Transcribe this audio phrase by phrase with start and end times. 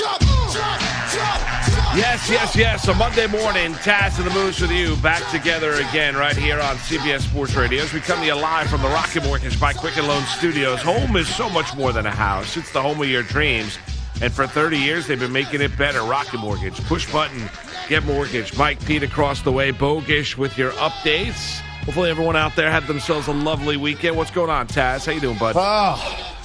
[0.00, 0.80] Everybody jump, jump,
[1.12, 1.40] jump,
[1.74, 1.96] jump.
[1.96, 2.88] Yes, yes, yes.
[2.88, 6.76] A Monday morning, Taz and the Moose with you back together again right here on
[6.76, 10.06] CBS Sports Radio as we come to you live from the Rocket Mortgage by Quicken
[10.06, 10.80] Loan Studios.
[10.82, 12.56] Home is so much more than a house.
[12.56, 13.78] It's the home of your dreams.
[14.22, 16.02] And for 30 years, they've been making it better.
[16.02, 17.48] Rocket Mortgage, push button,
[17.88, 18.56] get mortgage.
[18.56, 21.60] Mike Pete across the way, Bogish with your updates.
[21.84, 24.16] Hopefully, everyone out there had themselves a lovely weekend.
[24.16, 25.06] What's going on, Taz?
[25.06, 25.56] How you doing, bud?
[25.58, 26.36] Oh,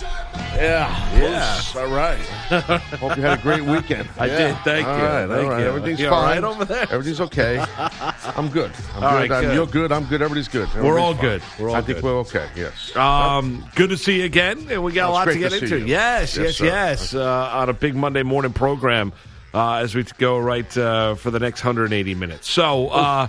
[0.55, 1.61] yeah, Yeah.
[1.81, 2.17] All right.
[2.99, 4.07] Hope you had a great weekend.
[4.17, 4.37] I Yeah.
[4.37, 4.57] did.
[4.63, 5.03] Thank All you.
[5.03, 5.59] right, Thank all right.
[5.61, 5.65] you.
[5.67, 6.83] Everything's You fine right over there?
[6.91, 7.59] Everything's okay.
[8.35, 8.71] I'm good.
[8.95, 9.29] I'm All good.
[9.29, 9.53] right, good.
[9.55, 9.91] You're good.
[9.91, 10.21] I'm good.
[10.21, 10.67] Everybody's good.
[10.75, 11.57] We're all Everybody's fine.
[11.57, 11.63] good.
[11.63, 12.03] We're all I think good.
[12.03, 12.47] we're okay.
[12.55, 12.95] Yes.
[12.95, 15.49] Um, good to see you again, and we got a Oh, it's lot to get
[15.51, 15.79] to into.
[15.79, 15.85] you.
[15.85, 17.13] Yes, Yes, yes, yes.
[17.15, 19.13] Uh, on a big Monday morning program
[19.53, 22.49] uh, as we go right uh, for the next 180 minutes.
[22.49, 23.27] So, uh,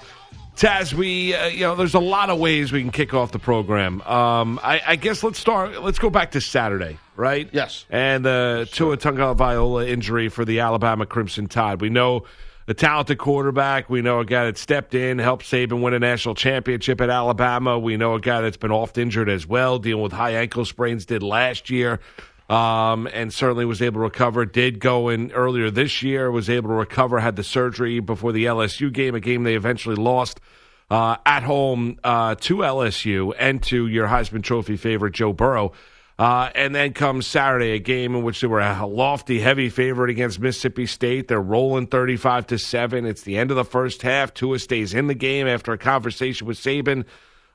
[0.56, 3.38] Taz, we uh, you know, there's a lot of ways we can kick off the
[3.38, 4.00] program.
[4.02, 5.82] Um, I, I guess let's start.
[5.82, 7.48] Let's go back to Saturday, right?
[7.52, 7.84] Yes.
[7.90, 11.82] And the Tua Tagovailoa injury for the Alabama Crimson Tide.
[11.82, 12.24] We know
[12.68, 13.90] a talented quarterback.
[13.90, 17.78] We know a guy that stepped in, helped Saban win a national championship at Alabama.
[17.78, 21.04] We know a guy that's been oft injured as well, dealing with high ankle sprains,
[21.04, 22.00] did last year,
[22.48, 24.46] um, and certainly was able to recover.
[24.46, 28.44] Did go in earlier this year, was able to recover, had the surgery before the
[28.44, 30.40] LSU game, a game they eventually lost.
[30.88, 35.72] Uh, at home uh, to LSU and to your Heisman Trophy favorite Joe Burrow.
[36.18, 40.10] Uh, and then comes Saturday, a game in which they were a lofty, heavy favorite
[40.10, 41.28] against Mississippi State.
[41.28, 43.04] They're rolling 35 to 7.
[43.04, 44.32] It's the end of the first half.
[44.32, 47.04] Tua stays in the game after a conversation with Saban.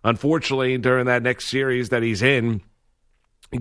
[0.04, 2.62] Unfortunately, during that next series that he's in,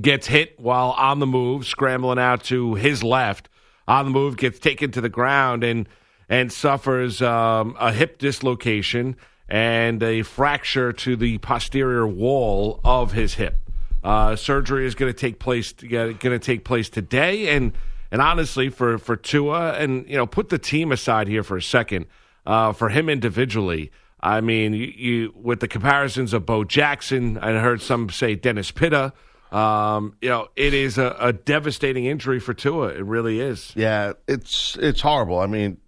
[0.01, 3.49] gets hit while on the move, scrambling out to his left.
[3.89, 5.89] On the move, gets taken to the ground and
[6.29, 9.17] and suffers um, a hip dislocation
[9.49, 13.57] and a fracture to the posterior wall of his hip.
[14.05, 17.73] Uh, surgery is going to take place going to take place today, and
[18.11, 21.63] and honestly, for for Tua, and you know, put the team aside here for a
[21.63, 22.07] second.
[22.47, 23.91] Uh, for him individually,
[24.21, 28.71] I mean, you, you with the comparisons of Bo Jackson, I heard some say Dennis
[28.71, 29.13] Pitta.
[29.51, 32.89] Um, you know, it is a, a devastating injury for Tua.
[32.89, 33.73] It really is.
[33.75, 35.41] Yeah, it's it's horrible.
[35.41, 35.79] I mean,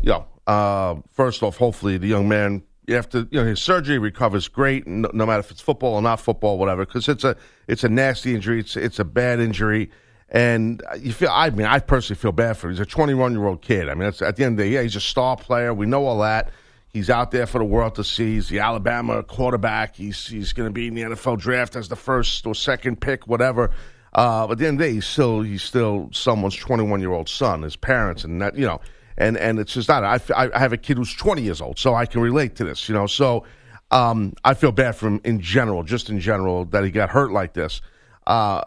[0.00, 4.48] you know, uh, first off, hopefully the young man after you know his surgery recovers
[4.48, 6.84] great, no, no matter if it's football or not football, whatever.
[6.84, 8.60] Because it's a it's a nasty injury.
[8.60, 9.90] It's it's a bad injury,
[10.28, 11.30] and you feel.
[11.30, 12.74] I mean, I personally feel bad for him.
[12.74, 13.88] He's a 21 year old kid.
[13.88, 15.74] I mean, at the end of the day, yeah, he's a star player.
[15.74, 16.50] We know all that.
[16.92, 18.34] He's out there for the world to see.
[18.34, 19.96] He's the Alabama quarterback.
[19.96, 23.26] He's he's going to be in the NFL draft as the first or second pick,
[23.26, 23.70] whatever.
[24.12, 27.12] Uh, but at the end of the day, he's still he's still someone's 21 year
[27.12, 28.80] old son, his parents, and that you know,
[29.16, 30.02] and and it's just not.
[30.02, 30.18] I,
[30.52, 32.94] I have a kid who's 20 years old, so I can relate to this, you
[32.94, 33.06] know.
[33.06, 33.44] So
[33.92, 37.30] um, I feel bad for him in general, just in general, that he got hurt
[37.30, 37.82] like this.
[38.26, 38.62] Uh,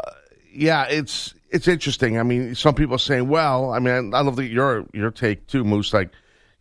[0.54, 2.18] yeah, it's it's interesting.
[2.18, 5.64] I mean, some people are saying, well, I mean, I love your your take too,
[5.64, 5.94] Moose.
[5.94, 6.12] Like,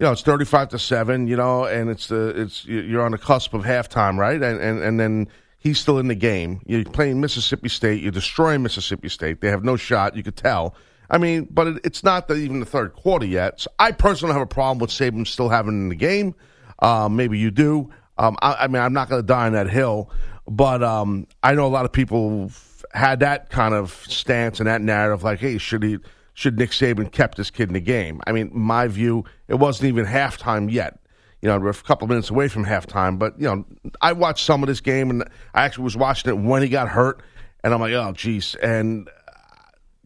[0.03, 3.13] you know, it's thirty five to seven, you know, and it's the it's you're on
[3.13, 4.43] the cusp of halftime, right?
[4.43, 6.61] And and and then he's still in the game.
[6.67, 8.03] You're playing Mississippi State.
[8.03, 9.41] You're destroying Mississippi State.
[9.41, 10.17] They have no shot.
[10.17, 10.75] You could tell.
[11.09, 13.61] I mean, but it, it's not the, even the third quarter yet.
[13.61, 16.35] So I personally have a problem with Saban still having in the game.
[16.81, 17.93] Um, maybe you do.
[18.19, 20.11] Um, I, I mean, I'm not going to die on that hill,
[20.49, 22.51] but um, I know a lot of people
[22.93, 25.99] had that kind of stance and that narrative, like, hey, should he?
[26.35, 28.21] Should Nick Saban kept this kid in the game?
[28.27, 30.99] I mean, my view, it wasn't even halftime yet.
[31.43, 33.65] You know, we're a couple minutes away from halftime, but you know,
[34.01, 36.89] I watched some of this game, and I actually was watching it when he got
[36.89, 37.21] hurt,
[37.65, 39.09] and I'm like, oh, geez, and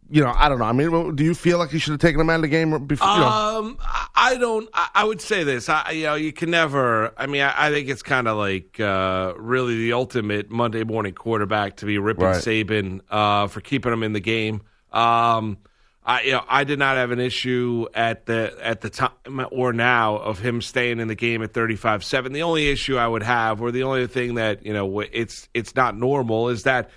[0.08, 0.64] you know, I don't know.
[0.64, 2.86] I mean, do you feel like he should have taken him out of the game
[2.86, 3.08] before?
[3.08, 3.26] You know?
[3.26, 3.78] Um,
[4.14, 4.68] I- don't.
[4.72, 5.68] I I would say this.
[5.68, 7.12] I, you know, you can never.
[7.16, 11.12] I mean, I, I think it's kind of like uh, really the ultimate Monday morning
[11.14, 12.36] quarterback to be ripping Right.
[12.36, 14.62] Saban uh, for keeping him in the game.
[14.92, 15.58] Um,
[16.08, 19.10] I, you know, I did not have an issue at the at the time
[19.50, 22.32] or now of him staying in the game at 35-7.
[22.32, 25.74] The only issue I would have, or the only thing that you know, it's it's
[25.74, 26.90] not normal, is that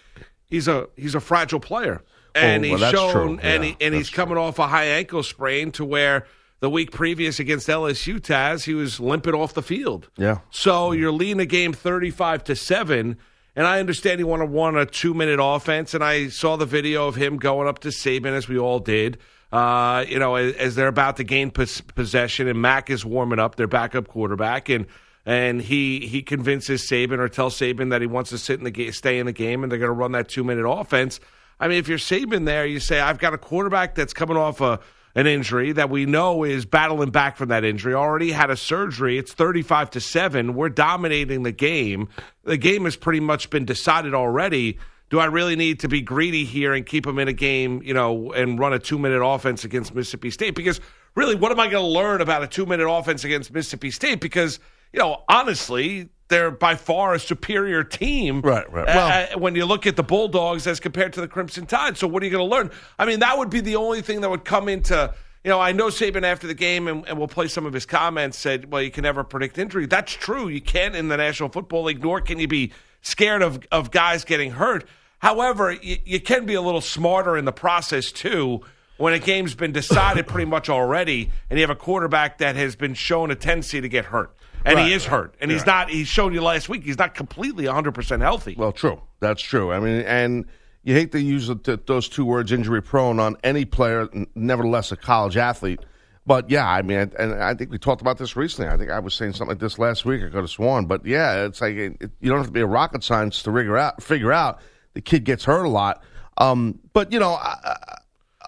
[0.46, 2.04] he's a he's a fragile player,
[2.36, 3.40] and Oh, well, he's shown, true.
[3.42, 6.28] and he, and he's coming off a high ankle sprain to where
[6.60, 10.10] the week previous against LSU, Taz, he was limping off the field.
[10.18, 10.40] Yeah.
[10.52, 13.18] So you're leading the game 35 to 7
[13.60, 15.94] And I understand he want to run a two minute offense.
[15.94, 19.18] And I saw the video of him going up to Saban, as we all did.
[19.52, 23.38] Uh, you know, as, as they're about to gain pos- possession, and Mac is warming
[23.38, 24.86] up, their backup quarterback, and
[25.26, 28.72] and he he convinces Saban or tells Saban that he wants to sit in the
[28.72, 31.20] game, stay in the game, and they're going to run that two minute offense.
[31.60, 34.62] I mean, if you're Saban there, you say, I've got a quarterback that's coming off
[34.62, 34.80] a
[35.20, 37.94] an injury that we know is battling back from that injury.
[37.94, 39.18] Already had a surgery.
[39.18, 40.54] It's 35 to 7.
[40.54, 42.08] We're dominating the game.
[42.46, 44.80] The game has pretty much been decided already.
[45.10, 47.94] Do I really need to be greedy here and keep him in a game, you
[47.94, 50.80] know, and run a 2-minute offense against Mississippi State because
[51.16, 54.60] really what am I going to learn about a 2-minute offense against Mississippi State because,
[54.94, 58.42] you know, honestly, they're by far a superior team.
[58.42, 58.88] Right, right.
[58.88, 61.98] uh, Well- uh, when you look at the Bulldogs as compared to the Crimson Tide.
[61.98, 62.72] So what are you going to learn?
[62.98, 65.14] I mean, that would be the only thing that would come into.
[65.44, 67.86] You know, I know Saban after the game, and, and we'll play some of his
[67.86, 68.38] comments.
[68.38, 70.50] Said, "Well, you can never predict injury." That's true.
[70.50, 74.26] You can't in the National Football League, nor can you be scared of of guys
[74.26, 74.86] getting hurt.
[75.20, 78.62] However, you, you can be a little smarter in the process too.
[78.98, 82.76] When a game's been decided pretty much already, and you have a quarterback that has
[82.76, 84.36] been shown a tendency to get hurt,
[84.66, 85.12] and Right, he is right.
[85.12, 85.90] hurt, and he's not.
[85.90, 88.56] He's shown you last week he's not completely 100 percent healthy.
[88.58, 89.02] Well, true.
[89.20, 89.72] That's true.
[89.72, 90.46] I mean, and
[90.84, 94.96] you hate to use the, those two words, injury prone, on any player, nevertheless a
[94.98, 95.80] college athlete.
[96.26, 98.72] But yeah, I mean, and I think we talked about this recently.
[98.72, 100.22] I think I was saying something like this last week.
[100.22, 102.62] I could have sworn, but yeah, it's like it, it- you don't have to be
[102.62, 104.60] a rocket science to figure out figure out
[104.94, 106.04] the kid gets hurt a lot.
[106.38, 107.98] Um, but you know, I-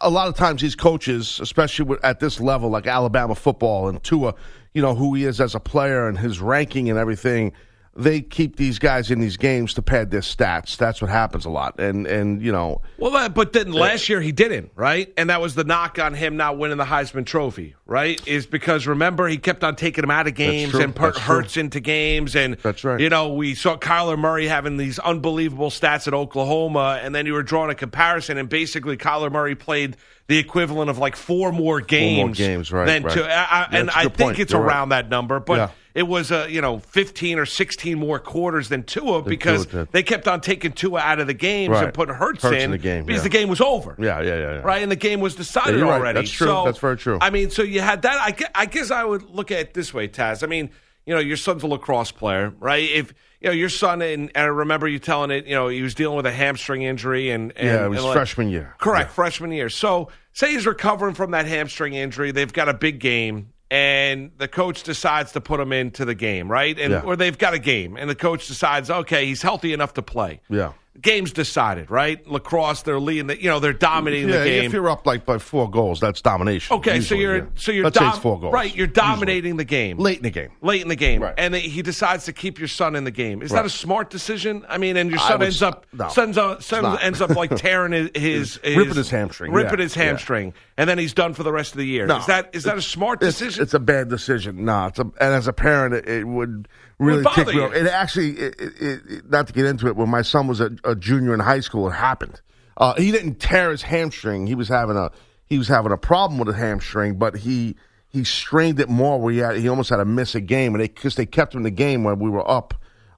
[0.04, 4.34] a lot of times these coaches, especially at this level, like Alabama football and Tua,
[4.74, 7.54] you know who he is as a player and his ranking and everything.
[7.94, 10.78] They keep these guys in these games to pad their stats.
[10.78, 14.32] That's what happens a lot, and and you know, Well, but then last year he
[14.32, 15.14] didn't, right?
[15.18, 18.26] And that was the knock on him not winning the Heisman Trophy, right?
[18.26, 21.82] Is because remember he kept on taking him out of games and put Hurts into
[21.82, 22.98] games, and That's right.
[22.98, 27.34] You know, we saw Kyler Murray having these unbelievable stats at Oklahoma, and then you
[27.34, 29.98] were drawing a comparison, and basically Kyler Murray played
[30.28, 33.14] the equivalent of like four more games, games, right, Than right.
[33.14, 34.40] to, I, I, and That's a I think point.
[34.40, 35.02] it's You're around right.
[35.04, 35.58] that number, but.
[35.58, 35.70] Yeah.
[35.94, 40.04] It was uh, you know fifteen or sixteen more quarters than Tua because Tua they
[40.04, 41.84] kept on taking Tua out of the games Right.
[41.84, 43.24] and putting Hurts, Hurts in, in the game, because yeah.
[43.24, 43.98] the game was over.
[44.00, 44.48] yeah, yeah, yeah, yeah.
[44.62, 46.20] Right, and the game was decided Yeah, already.
[46.20, 46.48] That's true.
[46.48, 47.18] So, That's very true.
[47.20, 48.18] I mean, so you had that.
[48.22, 50.44] I I guess I would look at it this way, Taz.
[50.44, 50.70] I mean,
[51.06, 52.90] you know, your son's a lacrosse player, right?
[52.90, 55.82] If you know your son, and, and I remember you telling it, you know, he
[55.82, 58.76] was dealing with a hamstring injury, and, and Yeah, it was like- freshman year.
[58.78, 59.70] Correct, freshman year.
[59.70, 62.32] So say he's recovering from that hamstring injury.
[62.32, 66.52] They've got a big game, and the coach decides to put him into the game,
[66.52, 66.78] right?
[66.80, 67.02] And Yeah.
[67.02, 70.42] or they've got a game, and the coach decides, okay, he's healthy enough to play.
[70.50, 70.74] Yeah.
[71.00, 72.26] Game's decided, right?
[72.28, 73.28] Lacrosse, they're leading.
[73.28, 74.66] The, you know, they're dominating Yeah, the game.
[74.66, 76.76] if you're up like by four goals, that's domination.
[76.78, 77.44] Okay, so you're yeah.
[77.56, 78.54] so you're Let's say dom- it's four goals.
[78.54, 78.76] right?
[78.76, 80.50] You're dominating the game late in the game.
[80.62, 81.34] late in the game, Right.
[81.38, 83.42] and he decides to keep your son in the game.
[83.42, 84.66] Is that a smart decision?
[84.68, 87.56] I mean, and your son would ends up no, sons up, son ends up like
[87.56, 91.34] tearing his, his, his Ripping his hamstring, ripping yeah, his hamstring, and then he's done
[91.34, 92.06] for the rest of the year.
[92.06, 93.64] No, is that is that a smart It's, decision?
[93.64, 94.66] it's a bad decision.
[94.66, 96.68] No, it's a, and as a parent, it, it would
[97.02, 97.74] really tick me off.
[97.74, 100.72] It actually, it, it, it, not to get into it, when my son was a,
[100.84, 102.42] a junior in high school, it happened.
[102.78, 104.48] Uh, he didn't tear his hamstring.
[104.48, 105.12] He was having a
[105.46, 107.76] he was having a problem with his hamstring, but he
[108.08, 109.20] he strained it more.
[109.20, 111.54] Where he had, he almost had to miss a game, and they because they kept
[111.54, 112.74] him in the game when we were up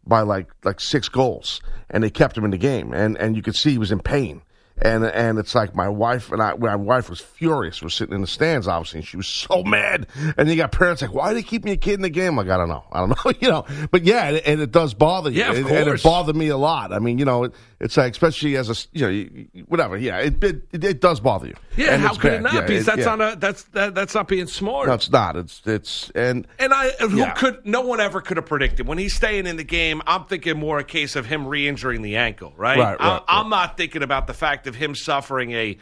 [0.06, 3.42] by like like six goals, and they kept him in the game, and and you
[3.42, 4.42] could see he was in pain.
[4.84, 7.82] And and it's like my wife and I, my wife was furious.
[7.82, 10.08] We're sitting in the stands, obviously, and she was so mad.
[10.38, 12.50] And you got parents like, "Why are they keeping a kid in the game?" Like,
[12.50, 13.66] I don't know, I don't know, you know.
[13.92, 15.40] But yeah, and, and it does bother you.
[15.40, 16.92] Yeah, of and, and it bothered me a lot.
[16.92, 19.08] I mean, you know, it, it's like especially as a you
[19.54, 19.96] know, whatever.
[19.98, 21.56] Yeah, it, it it, does bother you.
[21.78, 22.34] yeah, And how could bad.
[22.34, 22.54] it not?
[22.54, 23.16] Yeah, because it- that's yeah.
[23.16, 24.88] not a that's that, that's not being smart.
[24.88, 25.38] No, it's not.
[25.38, 27.32] It's it's and And I, uh, who Yeah.
[27.34, 30.02] could, no one ever could have predicted when he's staying in the game.
[30.08, 32.78] I'm thinking more a case of him re-injuring the ankle, right?
[32.78, 33.24] Right, right, I'm, right.
[33.30, 35.78] I'm not thinking about the fact of him suffering a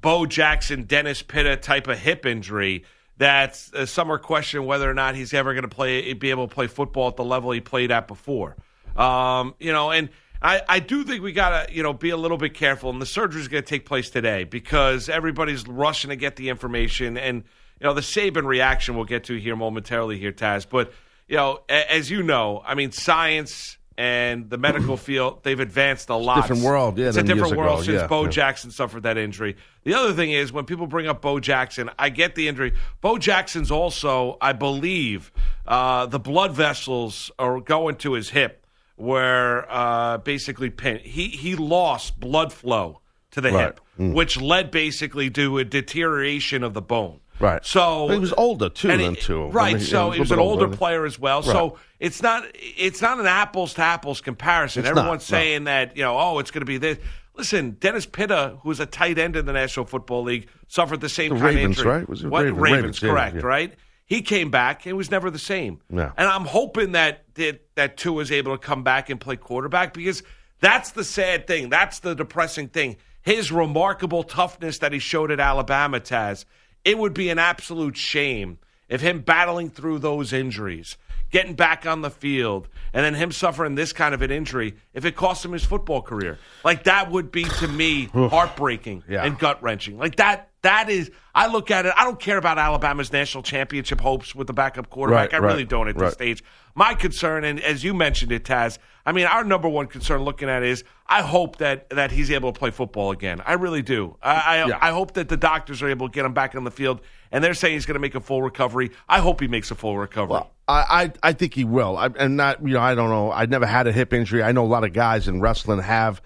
[0.00, 2.84] Bo Jackson, Dennis Pitta type of hip injury.
[3.18, 6.48] That uh, some are questioning whether or not he's ever going to play, be able
[6.48, 8.56] to play football at the level he played at before.
[8.94, 10.10] Um, you know, and
[10.42, 12.90] I, I do think we got to, you know, be a little bit careful.
[12.90, 16.50] And the surgery is going to take place today because everybody's rushing to get the
[16.50, 17.16] information.
[17.16, 17.44] And,
[17.80, 20.66] you know, the Saban reaction we'll get to here momentarily here, Taz.
[20.68, 20.92] But,
[21.26, 26.08] you know, a- as you know, I mean, science and the medical field, they've advanced
[26.10, 26.36] a lot.
[26.42, 28.30] different world, yeah, It's a different world ago, since yeah, Bo yeah.
[28.30, 29.56] Jackson suffered that injury.
[29.84, 32.74] The other thing is when people bring up Bo Jackson, I get the injury.
[33.00, 35.32] Bo Jackson's also, I believe,
[35.66, 41.54] uh, the blood vessels are going to his hip, where uh, basically pin- he he
[41.54, 43.00] lost blood flow
[43.32, 43.64] to the Right.
[43.66, 47.20] hip, which led basically to a deterioration of the bone.
[47.38, 47.64] Right.
[47.64, 49.46] So he was older too than he- two.
[49.48, 49.74] Right.
[49.74, 50.76] I mean, so he was an older older.
[50.76, 51.42] player as well.
[51.42, 51.50] Right.
[51.52, 54.80] So it's not it's not an apples to apples comparison.
[54.84, 55.36] It's not, Everyone's no.
[55.36, 56.98] saying that you know, oh, it's going to be this.
[57.34, 61.08] Listen, Dennis Pitta, who was a tight end in the National Football League, suffered the
[61.10, 61.98] same The kind Ravens, of injury.
[61.98, 62.08] right?
[62.08, 62.58] Was it what Ravens?
[62.60, 62.72] Ravens?
[62.82, 63.42] Ravens, correct, yeah.
[63.42, 63.74] right?
[64.06, 64.86] He came back.
[64.86, 65.80] It was never the same.
[65.90, 66.12] Yeah.
[66.16, 69.92] And I'm hoping that that that Tua is able to come back and play quarterback
[69.92, 70.22] because
[70.60, 71.68] that's the sad thing.
[71.68, 72.96] That's the depressing thing.
[73.20, 76.44] His remarkable toughness that he showed at Alabama, Taz.
[76.86, 80.96] It would be an absolute shame if him battling through those injuries,
[81.32, 85.04] getting back on the field, and then him suffering this kind of an injury, if
[85.04, 86.38] it cost him his football career.
[86.64, 89.24] Like that would be to me heartbreaking Yeah.
[89.24, 89.98] and gut wrenching.
[89.98, 90.48] Like that.
[90.66, 91.92] That is, I look at it.
[91.96, 95.32] I don't care about Alabama's national championship hopes with the backup quarterback.
[95.32, 96.12] Right, I really don't at this right.
[96.12, 96.42] stage.
[96.74, 100.48] My concern, and as you mentioned it, Taz, I mean, our number one concern looking
[100.48, 103.40] at it is I hope that that he's able to play football again.
[103.46, 104.16] I really do.
[104.20, 104.78] I I, Yeah.
[104.80, 107.44] I hope that the doctors are able to get him back on the field, and
[107.44, 108.90] they're saying he's going to make a full recovery.
[109.08, 110.32] I hope he makes a full recovery.
[110.32, 111.96] Well, I, I I think he will.
[111.96, 113.30] I, and not you know I don't know.
[113.30, 114.42] I never had a hip injury.
[114.42, 116.20] I know a lot of guys in wrestling have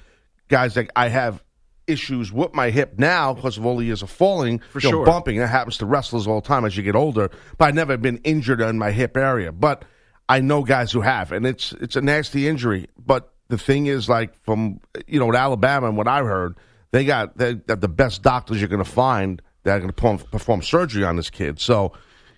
[0.48, 1.44] guys that I have
[1.90, 4.98] issues with my hip now because of all the years of falling, For you know,
[4.98, 5.06] sure.
[5.06, 5.38] bumping.
[5.38, 7.30] That happens to wrestlers all the time as you get older.
[7.58, 9.52] But I've never been injured in my hip area.
[9.52, 9.84] But
[10.28, 12.88] I know guys who have, and it's it's a nasty injury.
[12.98, 16.56] But the thing is, like from you know, Alabama and what I've heard,
[16.92, 19.94] they got they got the best doctors you're going to find that are going to
[19.94, 21.60] perform, perform surgery on this kid.
[21.60, 21.92] So,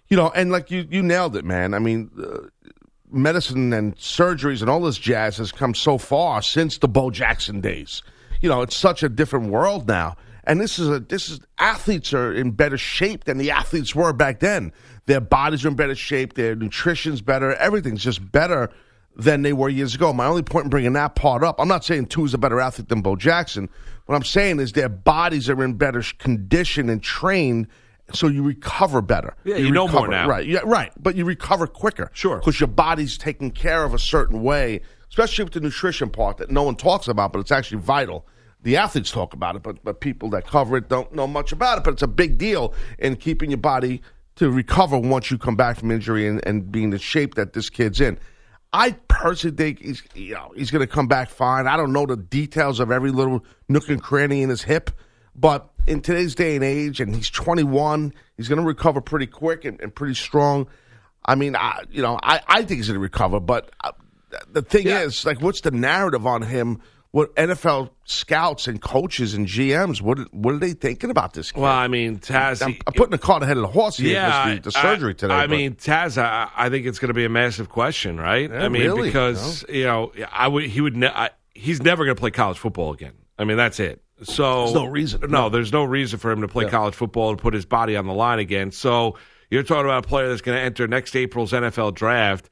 [0.08, 1.74] you know, and like you you nailed it, man.
[1.74, 2.10] I mean.
[2.18, 2.48] Uh,
[3.14, 7.60] medicine and surgeries and all this jazz has come so far since the Bo Jackson
[7.60, 8.02] days.
[8.42, 10.16] You know, it's such a different world now.
[10.44, 14.12] And this is a this is athletes are in better shape than the athletes were
[14.12, 14.72] back then.
[15.06, 18.70] Their bodies are in better shape, their nutrition's better, everything's just better
[19.14, 20.12] than they were years ago.
[20.12, 22.60] My only point in bringing that part up, I'm not saying Tua is a better
[22.60, 23.68] athlete than Bo Jackson.
[24.06, 27.68] What I'm saying is their bodies are in better condition and trained,
[28.12, 29.36] so you recover better.
[29.44, 30.28] Yeah, you know more recover- now.
[30.28, 30.46] right?
[30.46, 30.90] Yeah, right.
[31.00, 32.38] But you recover quicker, Sure.
[32.38, 34.80] because your body's taken care of a certain way,
[35.10, 38.26] especially with the nutrition part that no one talks about, but it's actually vital.
[38.62, 41.78] The athletes talk about it, but but people that cover it don't know much about
[41.78, 41.84] it.
[41.84, 44.02] But it's a big deal in keeping your body
[44.36, 47.68] to recover once you come back from injury and, and being the shape that this
[47.68, 48.18] kid's in.
[48.72, 51.66] I personally think he's you know he's going to come back fine.
[51.66, 54.90] I don't know the details of every little nook and cranny in his hip,
[55.34, 59.64] but in today's day and age, and he's 21, he's going to recover pretty quick
[59.64, 60.68] and, and pretty strong.
[61.26, 63.90] I mean, I you know I, I think he's going to recover, but uh,
[64.50, 65.02] the thing Yeah.
[65.02, 66.80] is, like, what's the narrative on him?
[67.12, 71.60] What NFL scouts and coaches and GMs what what are they thinking about this kid?
[71.60, 72.62] well, I mean, Taz.
[72.64, 74.14] I'm, I'm putting the cart ahead of the horse here.
[74.14, 75.34] yeah, with the, the I- surgery today.
[75.34, 78.50] I but- mean, Taz, I, I think it's going to be a massive question, right?
[78.50, 82.04] Yeah, I mean, really, because you know, I would he would ne- I, he's never
[82.06, 83.12] going to play college football again.
[83.38, 84.02] I mean, that's it.
[84.22, 85.30] So There's no reason.
[85.30, 88.06] No, there's no reason for him to play college football and put his body on
[88.06, 88.70] the line again.
[88.70, 89.18] So
[89.50, 92.48] you're talking about a player that's going to enter next April's NFL draft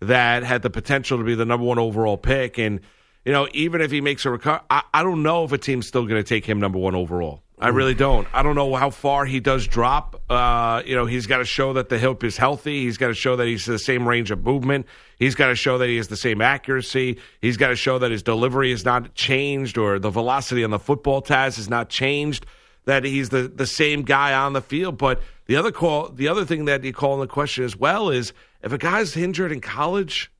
[0.00, 2.80] that had the potential to be the number one overall pick, and
[3.24, 5.86] you know, even if he makes a recovery, I, I don't know if a team's
[5.86, 7.42] still going to take him number one overall.
[7.58, 8.26] I really don't.
[8.34, 10.20] I don't know how far he does drop.
[10.28, 12.82] Uh, you know, he's got to show that the hip is healthy.
[12.82, 14.86] He's got to show that he's the same range of movement.
[15.18, 17.18] He's got to show that he has the same accuracy.
[17.40, 20.80] He's got to show that his delivery is not changed or the velocity on the
[20.80, 22.44] football Taz is not changed.
[22.86, 24.98] That he's the, the same guy on the field.
[24.98, 28.10] But the other call, the other thing that you call in the question as well
[28.10, 30.30] is if a guy's injured in college,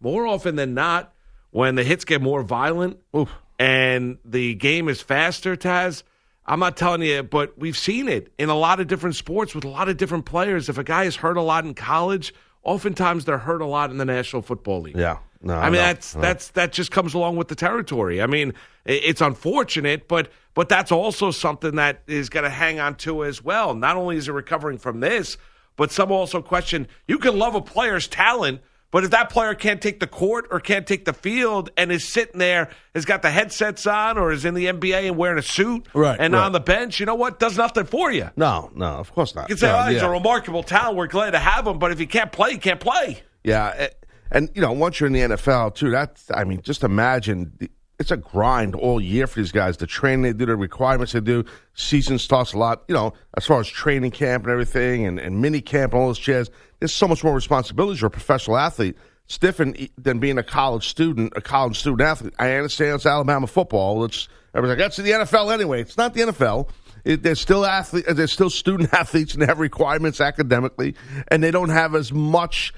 [0.00, 1.13] more often than not,
[1.54, 3.30] when the hits get more violent Oof.
[3.60, 6.02] and the game is faster, Taz.
[6.44, 9.62] I'm not telling you, but we've seen it in a lot of different sports with
[9.62, 10.68] a lot of different players.
[10.68, 12.34] If a guy is hurt a lot in college,
[12.64, 14.96] oftentimes they're hurt a lot in the National Football League.
[14.96, 16.22] yeah, no, I mean know, that's know.
[16.22, 18.20] that's that just comes along with the territory.
[18.20, 18.52] I mean,
[18.84, 23.44] it's unfortunate, but but that's also something that is going to hang on to as
[23.44, 23.74] well.
[23.74, 25.38] Not only is he recovering from this,
[25.76, 28.60] but some also question you can love a player's talent,
[28.94, 32.06] but if that player can't take the court or can't take the field and is
[32.06, 35.42] sitting there, has got the headsets on or is in the NBA and wearing a
[35.42, 36.44] suit Right, and right.
[36.44, 37.40] on the bench, you know what?
[37.40, 38.30] Does nothing for you.
[38.36, 39.48] no, no, of course not.
[39.48, 40.06] You can say, No, oh, he's yeah.
[40.06, 40.96] a remarkable talent.
[40.96, 43.20] We're glad to have him, but if he can't play, he can't play.
[43.42, 43.88] Yeah,
[44.30, 47.70] and you know, once you're in the NFL too, that's I mean, just imagine the,
[47.98, 49.76] it's a grind all year for these guys.
[49.76, 51.44] The training they do, the requirements they do.
[51.74, 55.40] Season starts a lot, you know, as far as training camp and everything, and, and
[55.40, 56.50] mini camp and all those jazz.
[56.80, 58.00] There's so much more responsibility.
[58.00, 58.96] You're a professional athlete.
[59.26, 62.34] It's different than being a college student, a college student athlete.
[62.38, 64.04] I understand it's Alabama football.
[64.04, 65.80] It's everybody's like that's the NFL anyway.
[65.80, 66.68] It's not the NFL.
[67.04, 70.94] It, there's still athlete, there's still student athletes and they have requirements academically,
[71.28, 72.72] and they don't have as much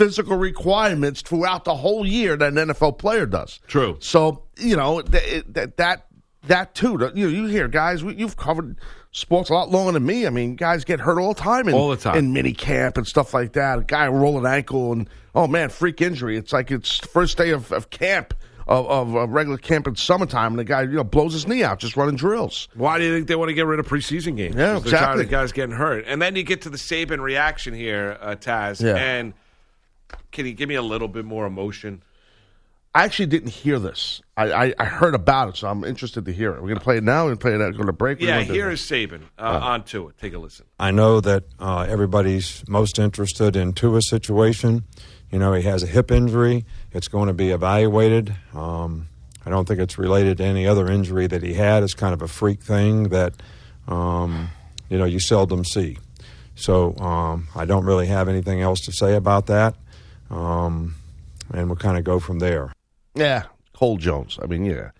[0.00, 3.60] physical requirements throughout the whole year that an NFL player does.
[3.66, 3.98] True.
[4.00, 6.06] So you know th- that that
[6.46, 6.96] that too.
[6.98, 8.76] The- You you hear guys, we- you've covered
[9.12, 10.26] sports a lot longer than me.
[10.26, 12.16] I mean, guys get hurt all the time in, All the time.
[12.16, 13.78] in mini camp and stuff like that.
[13.78, 16.36] A guy roll an ankle and oh man, freak injury.
[16.36, 18.34] It's like it's the first day of, of camp
[18.68, 18.86] of,
[19.16, 21.96] of regular camp in summertime, and the guy you know blows his knee out just
[21.96, 22.68] running drills.
[22.74, 24.54] Why do you think they want to get rid of preseason games?
[24.54, 25.24] Yeah, 'Cause they're tired exactly.
[25.24, 26.04] of guys getting hurt.
[26.06, 28.80] And then you get to the Saban reaction here, uh, Taz.
[28.80, 28.94] Yeah.
[28.94, 29.34] And
[30.30, 32.02] can you give me a little bit more emotion?
[32.92, 34.20] I actually didn't hear this.
[34.36, 36.60] I, I, I heard about it, so I'm interested to hear it.
[36.60, 37.24] We're gonna play it now.
[37.24, 37.76] We're gonna play it.
[37.76, 38.18] Go to break.
[38.18, 39.22] What do you Yeah, here is Saban.
[39.38, 40.18] Uh, on to it.
[40.18, 40.66] Take a listen.
[40.78, 44.84] I know that uh, everybody's most interested in Tua's situation.
[45.30, 46.64] You know, he has a hip injury.
[46.90, 48.34] It's going to be evaluated.
[48.52, 49.06] Um,
[49.46, 51.84] I don't think it's related to any other injury that he had.
[51.84, 53.34] It's kind of a freak thing that,
[53.86, 54.48] um,
[54.88, 55.98] you know, you seldom see.
[56.56, 59.76] So um, I don't really have anything else to say about that.
[60.28, 60.96] Um,
[61.52, 62.72] and we'll kind of go from there.
[63.14, 64.38] Yeah, Cole Jones.
[64.42, 64.90] I mean, yeah,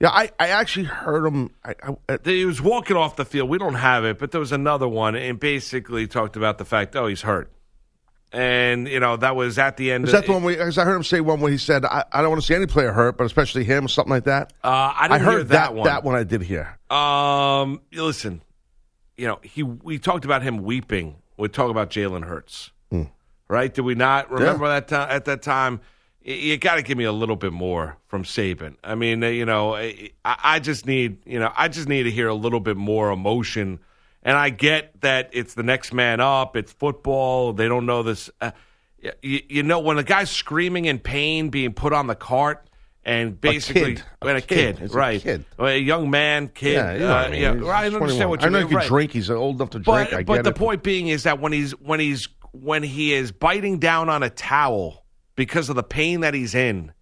[0.00, 0.08] yeah.
[0.10, 1.50] I, I actually heard him.
[1.64, 1.74] I,
[2.08, 3.48] I, He was walking off the field.
[3.48, 6.96] We don't have it, but there was another one, and basically talked about the fact,
[6.96, 7.52] oh, he's hurt.
[8.30, 10.04] And, you know, that was at the end.
[10.04, 10.42] is that the one?
[10.42, 12.46] Where, 'cause I heard him say one where he said, "I, I don't want to
[12.46, 14.52] see any player hurt, but especially him," or something like that.
[14.62, 15.84] Uh, I didn't heard hear that, one.
[15.86, 16.78] That one I did hear.
[16.90, 18.42] Um, listen,
[19.16, 21.16] you know, he we talked about him weeping.
[21.38, 22.70] We talk about Jalen Hurts,
[23.48, 23.72] right?
[23.72, 25.08] Did we not remember that time?
[25.10, 25.80] At that time,
[26.22, 28.76] you got to give me a little bit more from Saban.
[28.84, 32.10] I mean, uh, you know, I, I just need, you know, I just need to
[32.10, 33.80] hear a little bit more emotion.
[34.22, 36.56] And I get that it's the next man up.
[36.56, 37.52] It's football.
[37.52, 38.30] They don't know this.
[38.40, 38.50] Uh,
[39.22, 42.64] you, you know, when a guy's screaming in pain, being put on the cart.
[43.04, 44.04] And basically, kid.
[44.20, 44.76] A when a kid.
[44.76, 45.22] kid, It's a right?
[45.22, 45.44] kid.
[45.58, 46.74] A young man, kid.
[46.74, 47.40] Yeah, you know what I uh, mean.
[47.40, 48.28] yeah, right, I understand 21.
[48.28, 48.66] what you I know mean.
[48.66, 48.88] he can right.
[48.88, 49.12] drink.
[49.12, 50.12] He's old enough to But drink.
[50.12, 50.56] I but get the it.
[50.56, 54.28] point being is that when he's when he's when he is biting down on a
[54.28, 55.06] towel
[55.38, 56.92] because of the pain that he's in,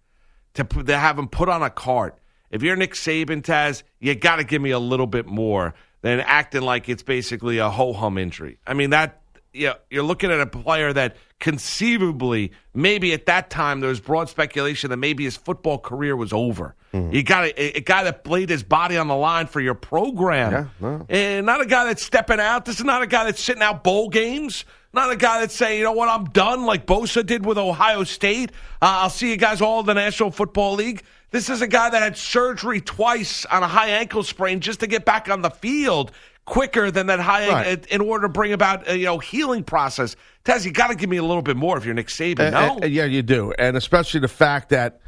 [0.53, 2.19] to, to have him put on a cart.
[2.51, 6.19] If you're Nick Saban, Taz, you got to give me a little bit more than
[6.19, 8.59] acting like it's basically a ho hum injury.
[8.65, 9.21] I mean that.
[9.53, 14.29] Yeah, you're looking at a player that conceivably, maybe at that time, there was broad
[14.29, 16.75] speculation that maybe his football career was over.
[16.93, 17.15] Mm-hmm.
[17.15, 20.51] You got a, a guy that laid his body on the line for your program.
[20.51, 21.05] Yeah, no.
[21.09, 22.65] And not a guy that's stepping out.
[22.65, 24.63] This is not a guy that's sitting out bowl games.
[24.97, 28.03] Not a guy that's saying, you know what, I'm done, like Bosa did with Ohio
[28.03, 28.51] State.
[28.81, 31.03] Uh, I'll see you guys all in the National Football League.
[31.29, 34.87] This is a guy that had surgery twice on a high ankle sprain just to
[34.87, 36.11] get back on the field
[36.45, 37.85] quicker than that high Right.
[37.87, 40.15] in order to bring about a you know healing process.
[40.45, 42.39] Taz, you got to give me a little bit more if you're Nick Saban.
[42.39, 44.99] And- no, and- yeah, you do, and especially the fact that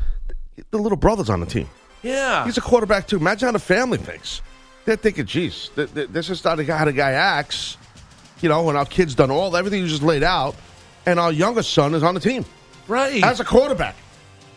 [0.71, 1.69] the little brother's on the team.
[2.03, 3.17] yeah, He's a quarterback too.
[3.17, 4.41] Imagine how the family thinks.
[4.85, 7.77] They're thinking, "Geez, th- th- this is not how the guy acts."
[8.41, 10.55] You know, when our kid's done all everything you just laid out,
[11.05, 12.45] and our youngest son is on the team
[12.87, 13.23] right.
[13.23, 13.95] as a quarterback.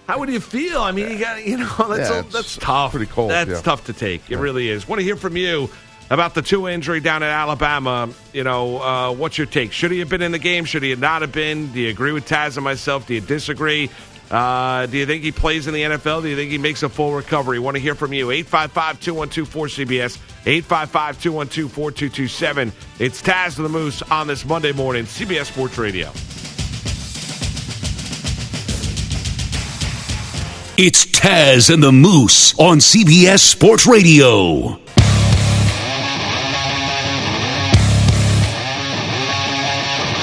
[0.09, 0.81] How would you feel?
[0.81, 2.91] I mean, you got you know that's Yeah, a, that's tough.
[2.93, 3.61] pretty cold, That's yeah.
[3.61, 4.31] tough to take.
[4.31, 4.87] It really is.
[4.89, 5.71] Want to hear from you
[6.11, 8.09] about the Tua injury down at Alabama?
[8.33, 9.73] You know, uh, what's your take?
[9.73, 10.65] Should he have been in the game?
[10.65, 11.73] Should he not have been?
[11.73, 13.07] Do you agree with Taz and myself?
[13.07, 13.91] Do you disagree?
[14.33, 16.23] Uh, do you think he plays in the NFL?
[16.23, 17.59] Do you think he makes a full recovery?
[17.59, 18.31] Want to hear from you.
[18.31, 22.73] 855 212 4CBS, 855 212 4227.
[22.99, 26.09] It's Taz and the Moose on this Monday morning, CBS Sports Radio.
[30.79, 34.82] It's Taz and the Moose on CBS Sports Radio.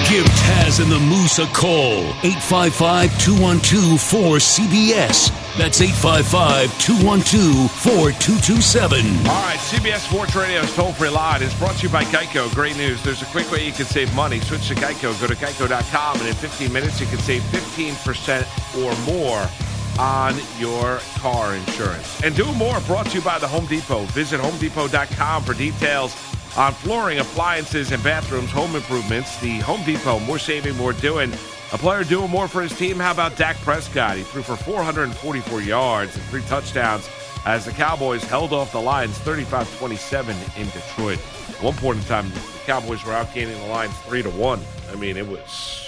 [0.10, 2.02] Give Taz and the Moose a call.
[2.26, 5.30] 855 212 4CBS.
[5.56, 9.06] That's 855 212 4227.
[9.30, 12.52] All right, CBS Sports Radio's toll free line is brought to you by Geico.
[12.56, 13.04] Great news.
[13.04, 14.40] There's a quick way you can save money.
[14.40, 15.14] Switch to Geico.
[15.22, 19.48] Go to geico.com, and in 15 minutes, you can save 15% or more
[20.00, 22.24] on your car insurance.
[22.24, 24.06] And do more brought to you by the Home Depot.
[24.06, 26.16] Visit homedepot.com for details
[26.58, 29.40] on flooring, appliances, and bathrooms, home improvements.
[29.40, 31.32] The Home Depot, more saving, more doing.
[31.72, 32.98] A player doing more for his team.
[32.98, 34.18] How about Dak Prescott?
[34.18, 37.08] He threw for 444 yards and three touchdowns
[37.46, 41.20] as the Cowboys held off the Lions 35 27 in Detroit.
[41.50, 44.60] At one point in time, the Cowboys were outgaining the Lions 3 to 1.
[44.92, 45.86] I mean, it was.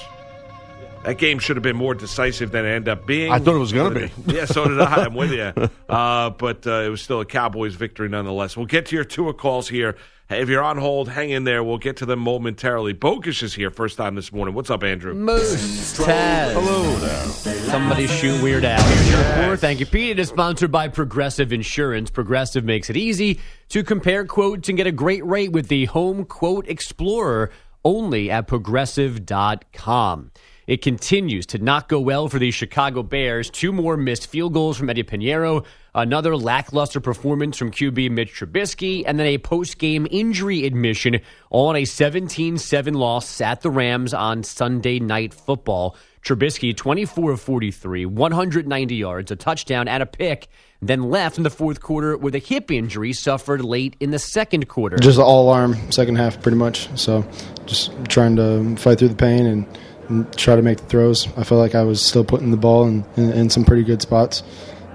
[1.04, 3.32] That game should have been more decisive than it ended up being.
[3.32, 4.12] I thought it was gonna be.
[4.28, 5.06] Yeah, so did I.
[5.06, 5.52] I'm with you.
[5.91, 8.56] Uh, but uh, it was still a Cowboys victory nonetheless.
[8.56, 9.97] We'll get to your Tua calls here.
[10.31, 11.61] Hey, If you're on hold, hang in there.
[11.61, 12.93] We'll get to them momentarily.
[12.93, 14.55] Bogus is here first time this morning.
[14.55, 15.13] What's up, Andrew?
[15.13, 16.53] Moose Taz.
[16.53, 17.25] Hello there.
[17.69, 18.81] Somebody shoot Weird Al.
[18.81, 19.59] Here's your report.
[19.59, 20.11] Thank you, Pete.
[20.11, 22.09] It is sponsored by Progressive Insurance.
[22.09, 26.23] Progressive makes it easy to compare quotes and get a great rate with the Home
[26.23, 27.51] Quote Explorer
[27.83, 30.31] only at progressive.com.
[30.65, 33.49] It continues to not go well for the Chicago Bears.
[33.49, 35.65] Two more missed field goals from Eddy Pineiro.
[35.93, 41.75] Another lackluster performance from QB Mitch Trubisky, and then a post game injury admission on
[41.75, 45.97] a 17 7 loss at the Rams on Sunday Night Football.
[46.23, 50.47] Trubisky, 24 of 43, 190 yards, a touchdown, and a pick,
[50.82, 54.69] then left in the fourth quarter with a hip injury suffered late in the second
[54.69, 54.95] quarter.
[54.97, 56.88] Just all arm, second half, pretty much.
[56.97, 57.27] So
[57.65, 61.27] just trying to fight through the pain and, and try to make the throws.
[61.36, 64.01] I felt like I was still putting the ball in, in, in some pretty good
[64.01, 64.43] spots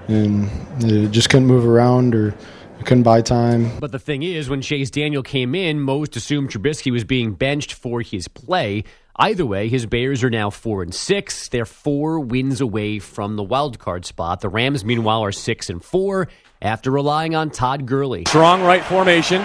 [0.07, 0.49] and
[0.83, 2.33] uh, just couldn't move around or
[2.85, 3.77] couldn't buy time.
[3.79, 7.73] But the thing is, when Chase Daniel came in, most assumed Trubisky was being benched
[7.73, 8.83] for his play.
[9.17, 11.49] Either way, his Bears are now four and six.
[11.49, 14.41] They're four wins away from the wild card spot.
[14.41, 16.27] The Rams, meanwhile, are six and four
[16.61, 18.25] after relying on Todd Gurley.
[18.27, 19.41] Strong right formation.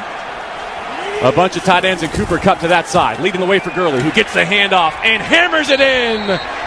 [1.22, 3.70] A bunch of tight ends and Cooper Kupp to that side, leading the way for
[3.70, 6.18] Gurley, who gets the handoff and hammers it in.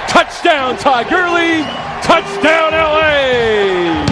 [0.07, 1.61] Touchdown, Todd Gurley.
[2.01, 4.05] Touchdown, LA.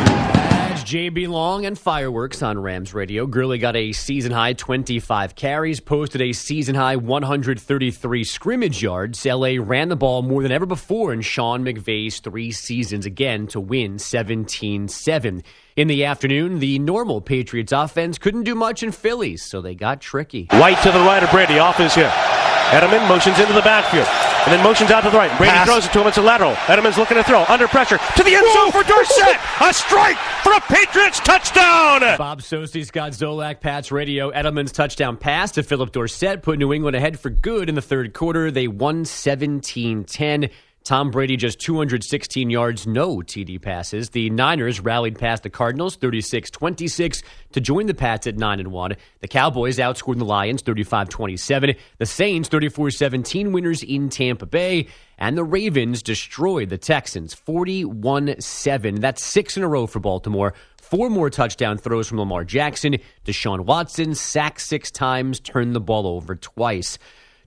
[0.84, 3.26] JB Long and fireworks on Rams radio.
[3.26, 9.26] Gurley got a season high 25 carries, posted a season high 133 scrimmage yards.
[9.26, 13.62] LA ran the ball more than ever before in Sean McVay's three seasons again to
[13.62, 15.42] win 17 7.
[15.76, 20.02] In the afternoon, the normal Patriots offense couldn't do much in Phillies, so they got
[20.02, 20.48] tricky.
[20.52, 22.12] White to the right of Brady, off his hip.
[22.12, 24.08] Edelman motions into the backfield.
[24.46, 25.36] And then motions out to the right.
[25.38, 25.66] Brady Pass.
[25.66, 26.08] throws it to him.
[26.08, 26.54] It's a lateral.
[26.68, 27.44] Edelman's looking to throw.
[27.46, 27.98] Under pressure.
[27.98, 29.40] To the end zone for Dorsett.
[29.62, 32.02] A strike for a Patriots touchdown.
[32.18, 34.32] Bob Socci, Scott Zolak, Pats Radio.
[34.32, 38.14] Edelman's touchdown pass to Philip Dorsett put New England ahead for good in the third
[38.14, 38.52] quarter.
[38.52, 40.50] They won 17 10.
[40.84, 44.10] Tom Brady just 216 yards, no TD passes.
[44.10, 48.96] The Niners rallied past the Cardinals 36-26 to join the Pats at 9 and 1.
[49.22, 51.78] The Cowboys outscored the Lions 35-27.
[52.00, 59.00] The Saints 34-17 winners in Tampa Bay, and the Ravens destroyed the Texans 41-7.
[59.00, 60.54] That's 6 in a row for Baltimore.
[60.76, 62.98] Four more touchdown throws from Lamar Jackson.
[63.24, 67.00] Deshaun Watson sacked 6 times, turned the ball over twice.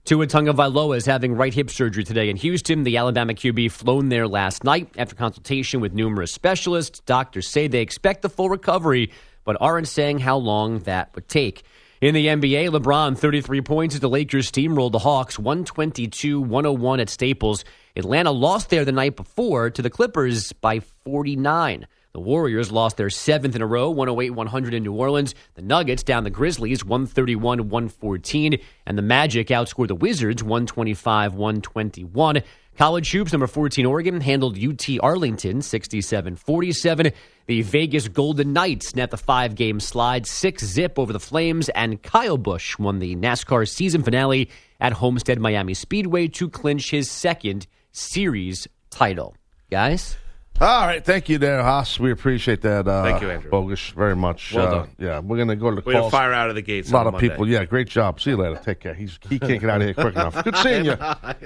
[0.07, 2.83] Tua Tagovailoa is having right hip surgery today in Houston.
[2.83, 7.01] The Alabama QB flown there last night after consultation with numerous specialists.
[7.01, 9.11] Doctors say they expect the full recovery,
[9.43, 11.63] but aren't saying how long that would take.
[11.99, 17.65] In the NBA, LeBron 33 points as the Lakers steamrolled the Hawks 122-101 at Staples.
[17.97, 21.85] Atlanta lost there the night before to the Clippers by 49.
[22.17, 25.35] The Warriors lost their seventh in a row, 108 100 in New Orleans.
[25.53, 28.57] The Nuggets down the Grizzlies, 131 114.
[28.87, 32.41] And the Magic outscored the Wizards, 125 121.
[32.75, 37.11] College Hoops, number 14, Oregon, handled UT Arlington, 67 47.
[37.45, 41.69] The Vegas Golden Knights snapped the five game slide, 6 zip over the Flames.
[41.69, 44.49] And Kyle Busch won the NASCAR season finale
[44.79, 49.35] at Homestead Miami Speedway to clinch his second series title.
[49.69, 50.17] Guys?
[50.59, 51.99] All right, thank you there, Haas.
[51.99, 52.87] We appreciate that.
[52.87, 53.51] Uh, Thank you, Andrew.
[53.51, 54.53] Bogus, very much.
[54.55, 54.89] Well Uh, done.
[54.97, 56.11] Yeah, we're gonna go to the calls.
[56.11, 57.29] fire out of the gates A lot of Monday.
[57.29, 57.47] people.
[57.47, 58.19] Yeah, great job.
[58.19, 58.59] See you later.
[58.65, 58.95] Take care.
[58.95, 60.43] He's he can't get out of here quick enough.
[60.43, 60.97] Good seeing you.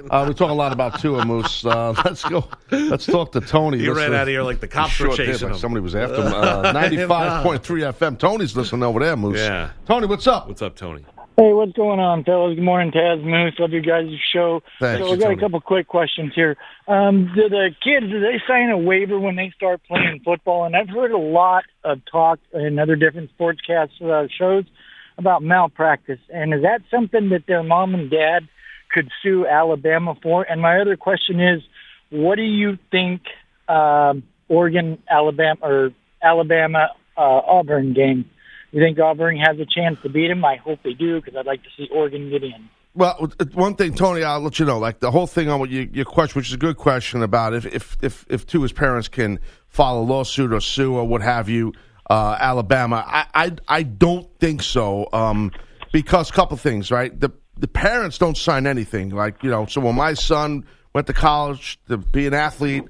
[0.10, 1.66] Uh, we talk a lot about Tua Moose.
[1.66, 2.48] Uh, let's go.
[2.72, 3.80] Let's talk to Tony.
[3.80, 5.60] He ran Listen- out of here like the cops were chasing like him.
[5.60, 6.34] Somebody was after him.
[6.34, 8.18] Uh, Ninety-five point three FM.
[8.18, 9.40] Tony's listening over there, Moose.
[9.40, 9.72] Yeah.
[9.86, 10.48] Tony, what's up?
[10.48, 11.04] What's up, Tony?
[11.38, 12.56] Hey, what's going on, fellas?
[12.56, 13.54] Good morning, Taz Moose.
[13.58, 14.62] Love you guys' show.
[14.82, 15.38] Thanks, so we got Tony.
[15.38, 16.58] a couple quick questions here.
[16.90, 20.66] Um, do the kids do they sign a waiver when they start playing football?
[20.66, 24.66] And I've heard a lot of talk in other different sportscast uh, shows
[25.18, 26.20] about malpractice.
[26.30, 28.50] And is that something that their mom and dad
[28.94, 30.44] could sue Alabama for?
[30.44, 31.62] And my other question is,
[32.10, 33.22] what do you think
[33.70, 35.92] um, Oregon, Alabama, or
[36.22, 38.30] Alabama uh, Auburn game?
[38.72, 40.44] You think Auburn has a chance to beat them?
[40.46, 42.70] I hope they do because I'd like to see Oregon get in.
[42.94, 44.78] Well, one thing, Tony, I'll let you know.
[44.78, 47.54] Like the whole thing on what you, your question, which is a good question about
[47.54, 51.22] if if if, if Tua his parents can file a lawsuit or sue or what
[51.22, 51.74] have you,
[52.10, 53.04] uh, Alabama.
[53.08, 55.08] I, I I don't think so.
[55.14, 55.52] Um,
[55.94, 57.18] because a couple things, right?
[57.18, 59.10] The the parents don't sign anything.
[59.10, 62.84] Like you know, so when my son went to college to be an athlete.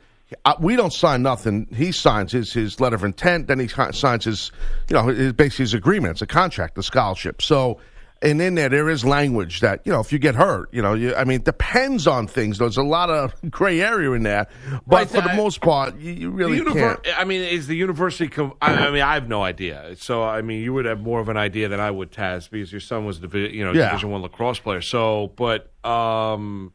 [0.45, 1.67] Uh, we don't sign nothing.
[1.75, 3.47] He signs his his letter of intent.
[3.47, 4.51] Then he signs his,
[4.89, 6.13] you know, his, basically his agreement.
[6.13, 7.41] It's a contract, a scholarship.
[7.41, 7.79] So,
[8.21, 10.93] and in there, there is language that you know, if you get hurt, you know,
[10.93, 12.59] you, I mean, it depends on things.
[12.59, 14.47] There's a lot of gray area in there,
[14.87, 17.19] but Right, for the I- most part, you, you really univer- can't.
[17.19, 18.29] I mean, is the university?
[18.29, 19.95] Com- I, I mean, I have no idea.
[19.97, 22.71] So, I mean, you would have more of an idea than I would, Taz, because
[22.71, 23.89] your son was, divi- you know, Yeah.
[23.89, 24.81] Division One lacrosse player.
[24.81, 26.71] So, but um,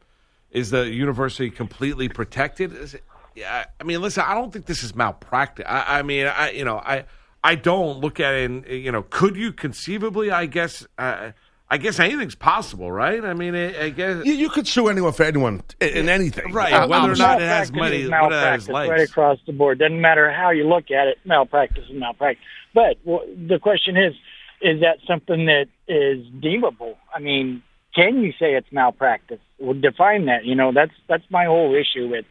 [0.51, 2.73] is the university completely protected?
[2.73, 3.03] Is it,
[3.45, 5.65] I mean, listen, I don't think this is malpractice.
[5.67, 7.05] I, I mean, I, you know, I,
[7.43, 8.49] I don't look at it.
[8.49, 10.31] And you know, could you conceivably?
[10.31, 10.85] I guess.
[10.97, 11.31] Uh,
[11.69, 13.21] I guess anything's possible, right?
[13.25, 16.53] I mean, I, I guess You, you could sue anyone for anyone in, in anything,
[16.53, 19.37] Right, Uh, whether or not it has money, is what it has malpractice right across
[19.45, 19.79] the board.
[19.79, 22.41] Doesn't matter how you look at it, malpractice is malpractice.
[22.73, 24.13] But well, the question is,
[24.61, 26.95] is that something that is deemable?
[27.13, 27.61] I mean,
[27.93, 29.39] can you say it's malpractice?
[29.59, 30.45] Well, define that.
[30.45, 32.23] You know, that's that's my whole issue with,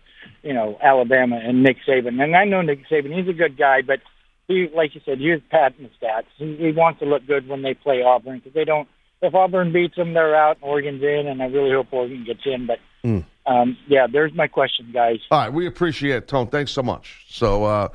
[0.42, 2.22] you know, Alabama and Nick Saban.
[2.22, 4.00] And I know Nick Saban; he's a good guy, but
[4.48, 6.24] he, like you said, he's patting the stats.
[6.36, 8.88] He, he wants to look good when they play Auburn because they don't.
[9.22, 10.58] If Auburn beats them, they're out.
[10.60, 12.66] and Oregon's in, and I really hope Oregon gets in.
[12.66, 13.24] But Mm.
[13.46, 15.18] um, yeah, there's my question, guys.
[15.30, 16.48] All right, we appreciate it, Tone.
[16.48, 17.24] Thanks so much.
[17.28, 17.88] So, uh,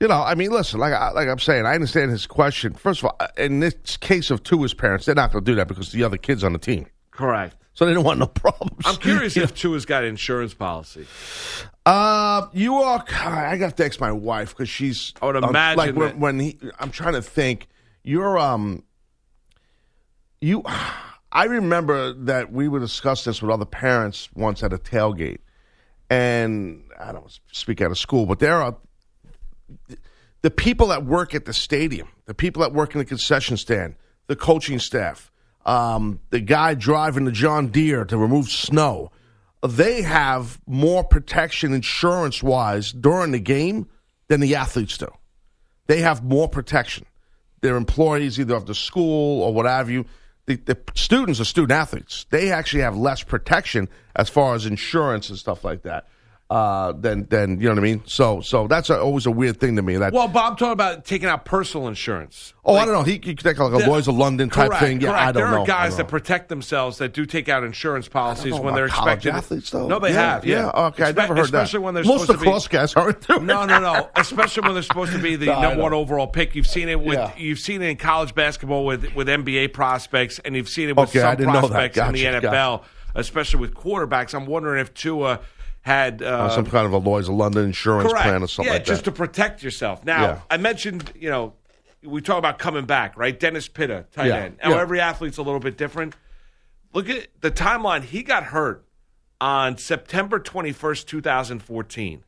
[0.00, 2.72] you know, I mean, listen, like I, like I'm saying, I understand his question.
[2.74, 5.54] First of all, uh, in this case of Tua's parents, they're not going to do
[5.56, 7.54] that because the other kids on the team, Correct.
[7.78, 8.84] So they don't want no problems.
[8.84, 11.06] I'm curious if Tua's got insurance policy.
[11.86, 13.04] Uh, you are.
[13.08, 15.14] I got to text my wife because she's.
[15.22, 16.58] I would um, imagine like when, when he.
[16.80, 17.68] I'm trying to think.
[18.02, 18.82] You're um.
[20.40, 20.64] You,
[21.32, 25.38] I remember that we would discuss this with other parents once at a tailgate,
[26.10, 28.76] and I don't speak out of school, but there are
[30.42, 33.94] the people that work at the stadium, the people that work in the concession stand,
[34.26, 35.30] the coaching staff,
[35.64, 39.10] um, the guy driving the John Deere to remove snow,
[39.66, 43.88] they have more protection insurance wise during the game
[44.28, 45.08] than the athletes do.
[45.86, 47.06] They have more protection.
[47.60, 50.06] They're employees either of the school or what have you.
[50.46, 52.26] The, the students are student athletes.
[52.30, 56.06] They actually have less protection as far as insurance and stuff like that.
[56.50, 58.02] Uh, than than you know what I mean.
[58.06, 59.98] So so that's a, always a weird thing to me.
[59.98, 62.54] That Well, Bob talking about taking out personal insurance.
[62.64, 63.02] oh I don't know.
[63.02, 63.86] He, could take like a Yeah.
[63.86, 65.00] Lloyd's of London type correct, thing.
[65.02, 65.22] Yeah, correct.
[65.24, 65.62] I don't there know.
[65.64, 69.34] are guys that protect themselves that do take out insurance policies when they're expected.
[69.34, 69.86] athletes, though.
[69.88, 70.46] No, they Yeah, have.
[70.46, 70.70] Yeah.
[70.74, 70.84] yeah.
[70.86, 71.64] Okay, I never heard that.
[71.64, 72.76] Especially when they're Most supposed to be.
[72.78, 74.08] guys aren't doing No, no, no.
[74.16, 76.54] Especially when they're supposed to be the No, number one overall pick.
[76.54, 77.30] You've seen it with Yeah.
[77.36, 81.10] you've seen it in college basketball with with NBA prospects, and you've seen it with
[81.10, 81.92] Okay, some didn't know that.
[81.92, 82.82] prospects in the Gotcha, NFL,
[83.16, 84.32] especially with quarterbacks.
[84.32, 85.40] I'm wondering if Tua
[85.88, 88.24] had uh, some kind of a Lloyd's of London insurance correct.
[88.26, 90.04] plan or something yeah, like just to protect yourself.
[90.04, 90.40] Now, Yeah.
[90.50, 91.54] I mentioned, you know,
[92.04, 93.38] we talk about coming back, right?
[93.38, 94.58] Dennis Pitta, tight Yeah, end.
[94.62, 94.80] Now, yeah.
[94.82, 96.14] every athlete's a little bit different.
[96.92, 98.02] Look at the timeline.
[98.04, 98.84] He got hurt
[99.40, 102.22] on September 21st, 2014,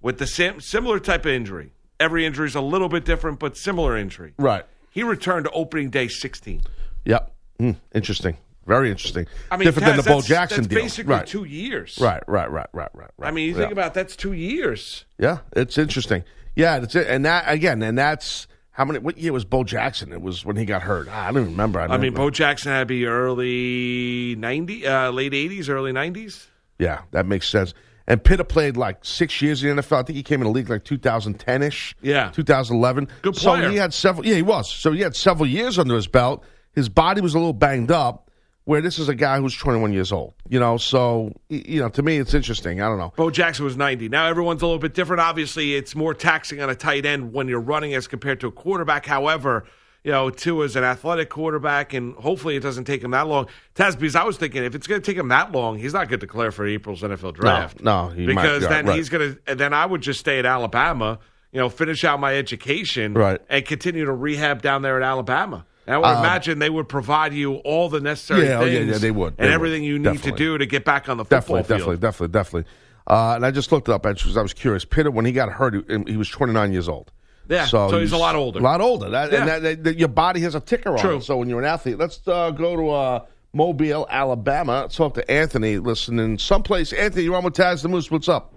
[0.00, 1.72] with the sim- similar type of injury.
[2.00, 4.32] Every injury is a little bit different, but similar injury.
[4.38, 4.64] right.
[4.90, 6.62] He returned to opening day 16.
[7.04, 7.32] Yep.
[7.60, 8.36] Mm, interesting.
[8.66, 9.26] Very interesting.
[9.50, 10.82] I mean, different than the Bo Jackson that's deal.
[10.82, 11.26] basically right.
[11.26, 11.98] two years.
[12.00, 12.22] Right.
[12.26, 12.50] Right.
[12.50, 12.66] Right.
[12.72, 12.88] Right.
[12.94, 13.10] Right.
[13.18, 13.28] Right.
[13.28, 13.72] I mean, you think Yeah.
[13.72, 15.04] about that's two years.
[15.18, 16.24] Yeah, it's interesting.
[16.56, 17.06] Yeah, that's it.
[17.08, 18.98] And that again, and that's how many?
[19.00, 20.12] What year was Bo Jackson?
[20.12, 21.08] It was when he got hurt.
[21.10, 21.80] Ah, I don't even remember.
[21.80, 26.46] I mean, Bo Jackson had to be early 90, uh, late 80s, early 90s.
[26.78, 27.74] Yeah, that makes sense.
[28.06, 29.96] And Pitta played like six years in the NFL.
[30.00, 31.94] I think he came in the league like 2010 ish.
[32.02, 32.30] Yeah.
[32.34, 33.08] 2011.
[33.22, 33.62] Good player.
[33.62, 34.26] So he had several.
[34.26, 34.70] Yeah, he was.
[34.70, 36.44] So he had several years under his belt.
[36.74, 38.23] His body was a little banged up.
[38.66, 40.32] Where this is a guy who's 21 years old.
[40.48, 42.80] You know, so you know, to me, it's interesting.
[42.80, 43.12] I don't know.
[43.16, 44.08] Bo Jackson was 90.
[44.08, 45.20] Now everyone's a little bit different.
[45.20, 48.52] Obviously, it's more taxing on a tight end when you're running as compared to a
[48.52, 49.04] quarterback.
[49.04, 49.64] However,
[50.02, 53.48] you know, Tua is an athletic quarterback, and hopefully it doesn't take him that long.
[53.74, 56.08] Taz, because I was thinking if it's going to take him that long, he's not
[56.08, 57.82] going to declare for April's NFL draft.
[57.82, 58.96] no, he because yeah, then right.
[58.96, 59.54] he's going to.
[59.54, 61.18] Then I would just stay at Alabama.
[61.52, 63.40] You know, finish out my education, Right.
[63.48, 65.64] and continue to rehab down there at Alabama.
[65.86, 68.80] And I would Um, imagine they would provide you all the necessary Yeah, oh, yeah,
[68.80, 69.34] yeah, they would.
[69.38, 69.88] and everything would.
[69.88, 70.30] you need Definitely.
[70.32, 71.62] to do to get back on the football Definitely,
[71.96, 72.00] field.
[72.00, 72.28] definitely, definitely,
[72.64, 72.70] definitely.
[73.06, 74.84] Uh, and I just looked it up because I was curious.
[74.86, 77.12] Pitta, when he got hurt, he, he was 29 years old.
[77.46, 78.58] Yeah, so he's a lot older.
[78.60, 79.10] A lot older.
[79.10, 79.40] That, Yeah.
[79.40, 81.16] And that, that, that- your body has a ticker on True.
[81.16, 81.24] it.
[81.24, 84.80] So when you're an athlete, let's uh, go to uh, Mobile, Alabama.
[84.82, 86.94] Let's talk to Anthony listening someplace.
[86.94, 88.10] Anthony, you're on with Taz the Moose.
[88.10, 88.54] What's up?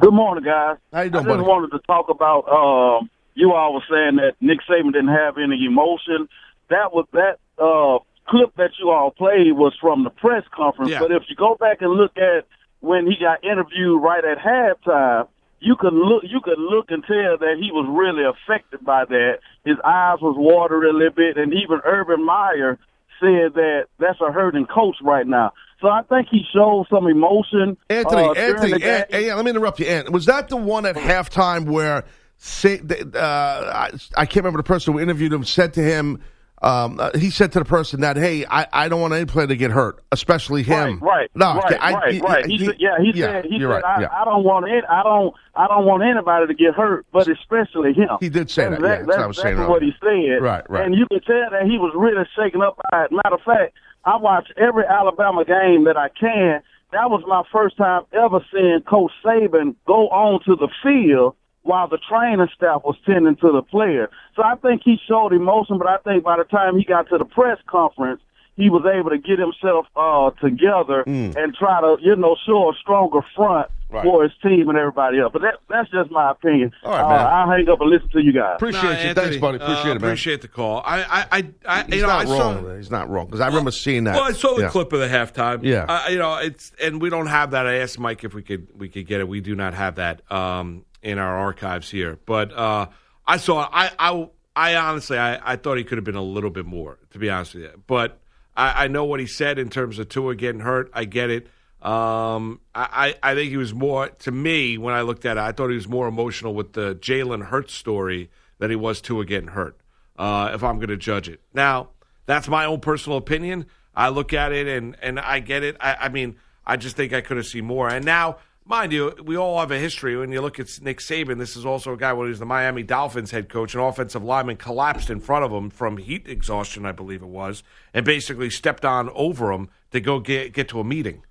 [0.00, 0.76] Good morning, guys.
[0.92, 1.48] How you doing, I just buddy?
[1.48, 2.46] wanted to talk about.
[2.48, 6.28] Um, you all were saying that Nick Saban didn't have any emotion.
[6.68, 10.92] That was that uh, clip that you all played was from the press conference.
[10.92, 11.00] Yeah.
[11.00, 12.46] But if you go back and look at
[12.80, 15.28] when he got interviewed right at halftime,
[15.60, 19.38] you could look you could look and tell that he was really affected by that.
[19.64, 22.78] His eyes was watering a little bit, and even Urban Meyer
[23.20, 25.52] said that that's a hurting coach right now.
[25.80, 27.76] So I think he showed some emotion.
[27.88, 29.04] Anthony, uh, Anthony, the game.
[29.10, 29.86] An- yeah, let me interrupt you.
[29.86, 32.04] Ant, was that the one at halftime where
[32.42, 32.80] say,
[33.14, 36.22] uh, I, I can't remember the person who interviewed him said to him,
[36.62, 39.46] um, uh, he said to the person that, hey, I, I don't want any player
[39.46, 40.98] to get hurt, especially him.
[41.00, 42.46] Right, right, No, right, I- right, he- right.
[42.46, 44.08] He, he- yeah, he yeah, said, he said, right, I, yeah.
[44.12, 44.84] I don't want it.
[44.88, 48.10] I don't, I don't want anybody to get hurt, but especially him.
[48.20, 50.42] He did say And that, yeah, that's what I was saying That's what he said.
[50.42, 50.84] Right, right.
[50.84, 53.12] And you could tell that he was really shaken up by it.
[53.12, 53.74] Matter of fact,
[54.04, 56.62] I watch every Alabama game that I can.
[56.92, 61.88] That was my first time ever seeing Coach Saban go on to the field while
[61.88, 64.08] the training staff was tending to the player.
[64.36, 67.18] So I think he showed emotion, but I think by the time he got to
[67.18, 68.20] the press conference,
[68.56, 71.34] he was able to get himself uh, together Mm.
[71.36, 74.04] and try to, you know, show a stronger front Right.
[74.04, 75.32] for his team and everybody else.
[75.32, 76.70] But that, that's just my opinion.
[76.84, 77.26] All right, uh, man.
[77.26, 78.54] I'll hang up and listen to you guys.
[78.56, 78.96] Appreciate Nah, you.
[78.96, 79.56] Anthony, Thanks, buddy.
[79.56, 79.96] Appreciate uh, it, man.
[80.10, 80.82] Appreciate the call.
[80.84, 82.76] I, I, I, I He's you know, not I saw, wrong.
[82.76, 84.14] He's not wrong because I remember seeing that.
[84.14, 84.68] Well, I saw the Yeah.
[84.68, 85.64] clip of the halftime.
[85.64, 85.86] Yeah.
[85.88, 87.66] I, you know, it's and we don't have that.
[87.66, 89.26] I asked Mike if we could we could get it.
[89.26, 92.18] We do not have that um, in our archives here.
[92.26, 92.88] But uh,
[93.26, 93.68] I saw.
[93.72, 96.98] I, I I honestly I, I thought he could have been a little bit more.
[97.10, 98.20] To be honest with you, but
[98.56, 100.90] I, I know what he said in terms of Tua getting hurt.
[100.92, 101.46] I get it.
[101.80, 105.40] Um, I, I think he was more to me when I looked at it.
[105.40, 109.24] I thought he was more emotional with the Jalen Hurts story than he was Tua
[109.24, 109.80] getting hurt.
[110.18, 111.88] Uh, if I'm going to judge it now,
[112.26, 113.64] that's my own personal opinion.
[113.94, 115.76] I look at it and and I get it.
[115.80, 116.36] I, I mean,
[116.66, 117.88] I just think I could have seen more.
[117.88, 118.36] And now,
[118.70, 120.16] mind you, we all have a history.
[120.16, 122.46] When you look at Nick Saban, this is also a guy when he was the
[122.46, 126.86] Miami Dolphins head coach, an offensive lineman collapsed in front of him from heat exhaustion,
[126.86, 130.80] I believe it was, and basically stepped on over him to go get get to
[130.80, 131.24] a meeting.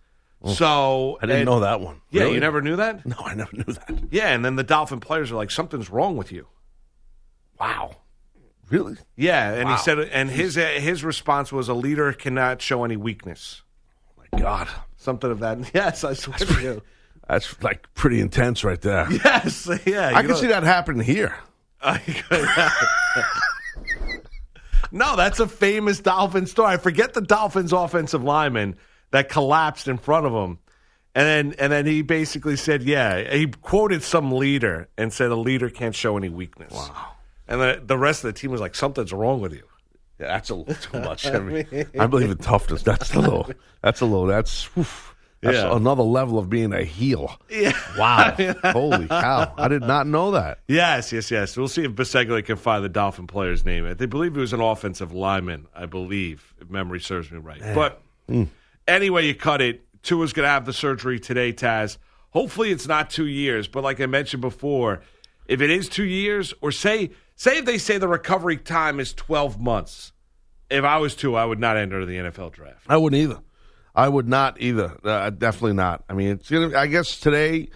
[0.45, 2.01] So I didn't and- know that one.
[2.11, 2.35] Yeah, Really?
[2.35, 3.05] you never knew that.
[3.05, 4.03] No, I never knew that.
[4.11, 6.47] Yeah, and then the Dolphin players are like, something's wrong with you.
[7.59, 7.97] Wow.
[8.69, 8.97] Really?
[9.15, 9.75] Yeah, and Wow.
[9.77, 13.63] he said, and his his response was, a leader cannot show any weakness.
[14.17, 14.67] Oh My God.
[14.97, 15.57] Something of that.
[15.73, 16.81] Yes, I swear to you.
[17.29, 19.07] That's like pretty intense right there.
[19.23, 20.11] Yes, yeah.
[20.15, 21.35] I can see that happening here.
[24.91, 26.73] no, that's a famous Dolphin story.
[26.73, 28.75] I forget the Dolphins' offensive lineman
[29.11, 30.57] that collapsed in front of him.
[31.15, 35.35] And then, and then he basically said, "Yeah." He quoted some leader and said, "A
[35.35, 37.13] leader can't show any weakness." Wow.
[37.47, 39.63] And the, the rest of the team was like, "Something's wrong with you."
[40.19, 41.25] Yeah, that's a little too much.
[41.33, 42.83] I, mean, I believe in toughness.
[42.83, 43.49] That's a little.
[43.81, 44.27] That's a little.
[44.27, 44.69] That's.
[44.77, 45.15] oof.
[45.41, 45.75] That's Yeah.
[45.75, 47.39] another level of being a heel.
[47.49, 47.71] Yeah.
[47.97, 48.35] Wow.
[48.73, 49.53] Holy cow.
[49.57, 50.59] I did not know that.
[50.67, 51.55] Yes, yes, yes.
[51.55, 53.95] We'll see if Biseglia can find the Dolphin player's name.
[53.97, 57.61] They believe he was an offensive lineman, I believe, if memory serves me right.
[57.73, 58.45] But hmm.
[58.87, 59.85] anyway, you cut it.
[60.03, 61.97] Tua's going to have the surgery today, Taz.
[62.31, 65.01] Hopefully it's not Tua years, but like I mentioned before,
[65.47, 69.13] if it is two years, or say say if they say the recovery time is
[69.13, 70.11] 12 months,
[70.69, 72.85] if I was two, I would not enter the NFL draft.
[72.87, 73.39] I wouldn't either.
[73.99, 74.95] I would not either.
[75.03, 76.03] Uh, definitely not.
[76.09, 76.77] I mean, it's gonna.
[76.77, 77.69] I guess today,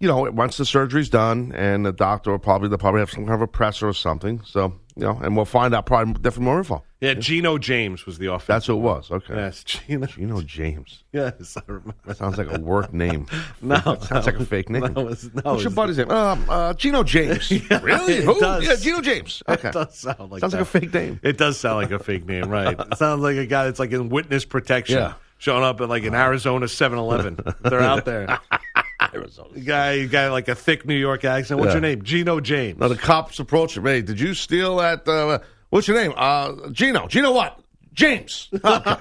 [0.00, 3.24] you know, once the surgery's done, and the doctor will probably they'll probably have some
[3.24, 4.40] kind of a presser or something.
[4.44, 6.82] So you know, and we'll find out probably definitely more info.
[7.02, 8.46] Yeah, Jeno James was the offense.
[8.46, 9.10] That's who it was.
[9.10, 9.34] Okay.
[9.34, 10.06] Yes, Jeno.
[10.08, 11.04] Jeno James.
[11.12, 11.94] Yes, I remember.
[12.06, 13.26] That sounds like a work name.
[13.60, 14.94] No, that sounds like a fake name.
[14.94, 16.10] was- no, What's your buddy's name?
[16.10, 17.50] Um, uh, Jeno James.
[17.82, 18.22] really?
[18.24, 18.40] Who?
[18.40, 18.64] does.
[18.64, 19.42] Yeah, Jeno James.
[19.46, 19.68] Okay.
[19.68, 20.58] It does sound like Sounds that.
[20.60, 21.20] like a fake name.
[21.22, 22.78] It does sound like a fake name, right?
[22.80, 25.14] It sounds like a guy that's like in witness protection, Yeah.
[25.38, 27.38] Showing up at like an Arizona 7-Eleven.
[27.60, 28.38] They're out there.
[29.14, 29.58] Arizona.
[29.60, 31.60] guy, you got like a thick New York accent.
[31.60, 31.74] What's Yeah.
[31.74, 32.02] your name?
[32.02, 32.78] Jeno James.
[32.80, 33.84] Now the cops approach him.
[33.84, 35.06] Hey, did you steal that?
[35.06, 35.38] Uh,
[35.70, 36.12] what's your name?
[36.16, 37.06] Uh, Gino.
[37.06, 37.58] Gino what?
[37.96, 38.48] James.
[38.52, 38.62] Okay.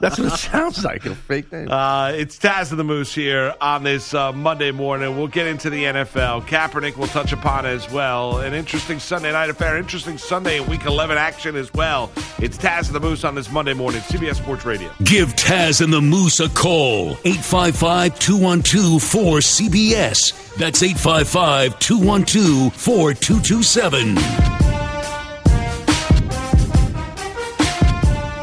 [0.00, 1.04] That's what it sounds like.
[1.04, 1.70] A fake name.
[1.70, 5.16] Uh, it's Taz and the Moose here on this uh, Monday morning.
[5.16, 6.46] We'll get into the NFL.
[6.46, 8.38] Kaepernick will touch upon as well.
[8.38, 9.76] An interesting Sunday night affair.
[9.76, 12.10] Interesting Sunday and Week 11 action as well.
[12.38, 14.00] It's Taz and the Moose on this Monday morning.
[14.00, 14.90] CBS Sports Radio.
[15.04, 17.10] Give Taz and the Moose a call.
[17.24, 20.56] 855 212 4CBS.
[20.56, 21.78] That's 855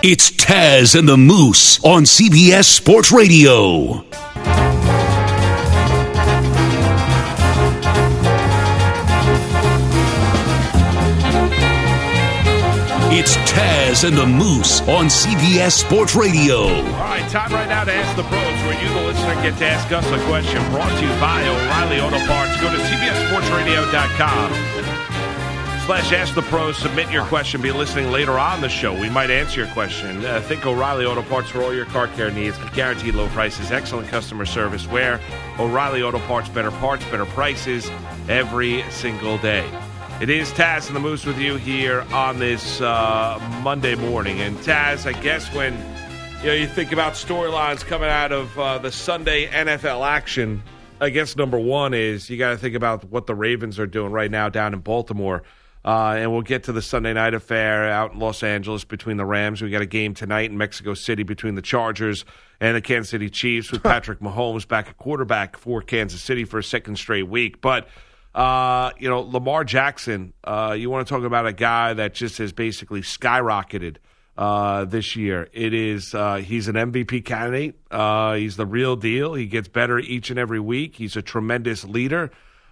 [0.04, 4.04] It's Taz and the Moose on CBS Sports Radio.
[13.14, 16.64] It's Taz and the Moose on CBS Sports Radio.
[16.64, 19.68] All right, time right now to ask the pros, where you, the listener, get to
[19.68, 20.58] ask us a question.
[20.72, 22.60] Brought to you by O'Reilly Auto Parts.
[22.60, 24.81] Go to CBSSportsRadio.com
[25.92, 26.78] slash ask the pros.
[26.78, 27.62] Submit your question.
[27.62, 28.98] Be listening later on the show.
[28.98, 30.26] We might answer your question.
[30.26, 32.58] Uh, think O'Reilly Auto Parts for all your car care needs.
[32.74, 34.88] Guaranteed low prices, excellent customer service.
[34.88, 35.20] Where
[35.60, 37.92] O'Reilly Auto Parts, better parts, better prices
[38.30, 39.70] every single day.
[40.22, 44.40] It is Taz and the Moose with you here on this uh, Monday morning.
[44.40, 45.74] And Taz, I guess when
[46.40, 50.64] you know you think about storylines coming out of uh, the Sunday NFL action,
[51.02, 54.14] I guess number one is you got to think about what the Ravens are doing
[54.14, 55.44] right now down in Baltimore.
[55.84, 59.26] Uh, and we'll get to the Sunday night affair out in Los Angeles between the
[59.26, 59.62] Rams.
[59.62, 62.24] We got a game tonight in Mexico City between the Chargers
[62.60, 66.60] and the Kansas City Chiefs with Patrick Mahomes back at quarterback for Kansas City for
[66.60, 67.62] a second straight week.
[67.62, 67.88] But
[68.36, 72.38] uh, you know, Lamar Jackson, uh, you want to talk about a guy that just
[72.38, 73.97] has basically skyrocketed
[74.38, 75.49] uh, this year.
[75.51, 77.76] It is uh, he's an MVP candidate.
[77.89, 79.34] Uh, he's the real deal.
[79.34, 80.95] He gets better each and every week.
[80.95, 82.32] He's a tremendous leader.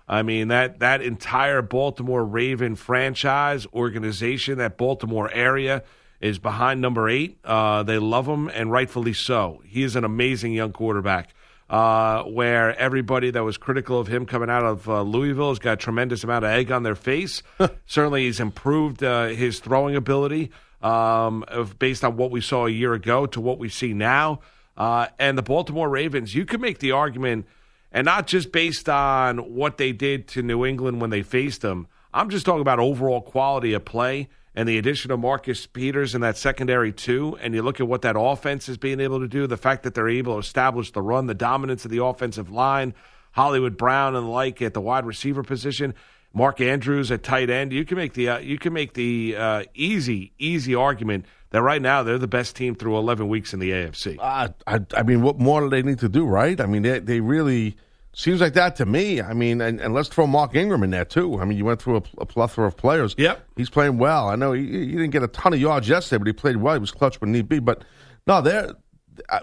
[0.10, 5.84] I mean that that entire Baltimore Raven franchise organization, that Baltimore area
[6.20, 7.38] is behind number eight.
[7.46, 9.62] Uh, they love him, and rightfully so.
[9.66, 11.34] He is an amazing young quarterback.
[11.70, 15.74] Uh, where everybody that was critical of him coming out of uh, Louisville has got
[15.74, 17.44] a tremendous amount of egg on their face.
[17.86, 20.50] Certainly, he's improved uh, his throwing ability
[20.82, 24.40] um, of, based on what we saw a year ago to what we see now.
[24.76, 27.46] Uh, and the Baltimore Ravens, you could make the argument,
[27.92, 31.88] and not just based on what they did to New England when they faced them.
[32.14, 36.22] I'm just talking about overall quality of play and the addition of Marcus Peters in
[36.22, 39.48] that secondary too, and you look at what that offense is being able to do,
[39.48, 42.94] the fact that they're able to establish the run, the dominance of the offensive line,
[43.32, 45.94] Hollywood Brown and the like at the wide receiver position,
[46.34, 49.64] Mark Andrews at tight end, you can make the uh, you can make the uh,
[49.74, 53.72] easy easy argument that right now they're the best team through 11 weeks in the
[53.72, 54.18] AFC.
[54.20, 56.62] Uh, I, I mean, what more do they need to do, right?
[56.62, 57.76] I mean, they, they really
[58.14, 59.20] seems like that to me.
[59.20, 61.40] I mean, and, and let's throw Mark Ingram in there too.
[61.40, 63.16] I mean, you went through a, a plethora of players.
[63.18, 64.30] Yep, he's playing well.
[64.30, 66.76] I know he, he didn't get a ton of yards yesterday, but he played well.
[66.76, 67.60] He was clutch when need be.
[67.60, 67.84] But
[68.28, 68.74] no, they're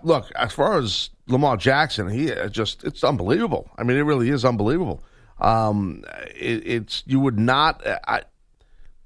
[0.02, 3.68] look as far as Lamar Jackson, he just it's unbelievable.
[3.76, 5.02] I mean, it really is unbelievable.
[5.38, 7.86] Um, it, it's you would not.
[7.86, 8.22] I,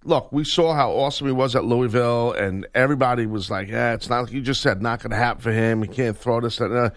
[0.05, 4.09] look, we saw how awesome he was at Louisville, and everybody was like, "Yeah, it's
[4.09, 5.83] not like you just said not going to happen for him.
[5.83, 6.91] He can't throw this." Uh,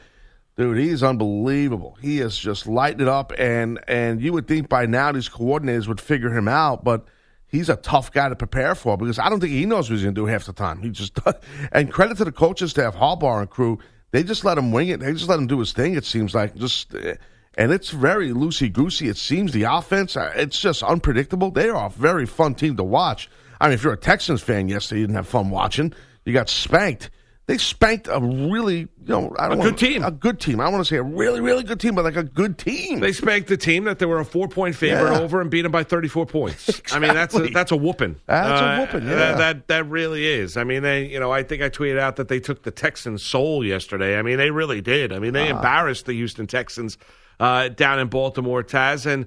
[0.55, 1.97] dude, he's unbelievable.
[2.01, 5.87] He is just lighting it up, and and you would think by now these coordinators
[5.87, 7.05] would figure him out, but
[7.47, 10.03] he's a tough guy to prepare for because I don't think he knows what he's
[10.03, 10.81] going to do half the time.
[10.81, 11.17] He just
[11.71, 13.79] and credit to the coaches staff, Harbaugh and crew.
[14.11, 14.99] They just let him wing it.
[14.99, 15.95] They just let him do his thing.
[15.95, 16.93] It seems like just
[17.57, 19.07] and it's very loosey goosey.
[19.09, 21.51] It seems the offense, uh, it's just unpredictable.
[21.51, 23.29] They are a very fun team to watch.
[23.61, 25.93] I mean, if you're a Texans fan yesterday, you didn't have fun watching.
[26.25, 27.09] You got spanked.
[27.45, 30.01] They spanked a really, you know, I don't a wanna, good team.
[30.01, 30.61] A good team.
[30.61, 33.01] I want to say a really, really good team, but like a good team.
[33.01, 35.19] They spanked the team that they were a four point favorite Yeah.
[35.19, 36.81] over and beat them by 34 points.
[36.93, 38.15] I mean, that's a, that's a whooping.
[38.27, 39.35] That's a Uh, whooping, that- yeah.
[39.35, 40.55] That, that really is.
[40.55, 43.23] I mean, they, you know, I think I tweeted out that they took the Texans'
[43.23, 44.17] soul yesterday.
[44.17, 45.11] I mean, they really did.
[45.11, 45.57] I mean, they Ah.
[45.57, 46.97] embarrassed the Houston Texans
[47.43, 49.05] uh, down in Baltimore, Taz.
[49.05, 49.25] And,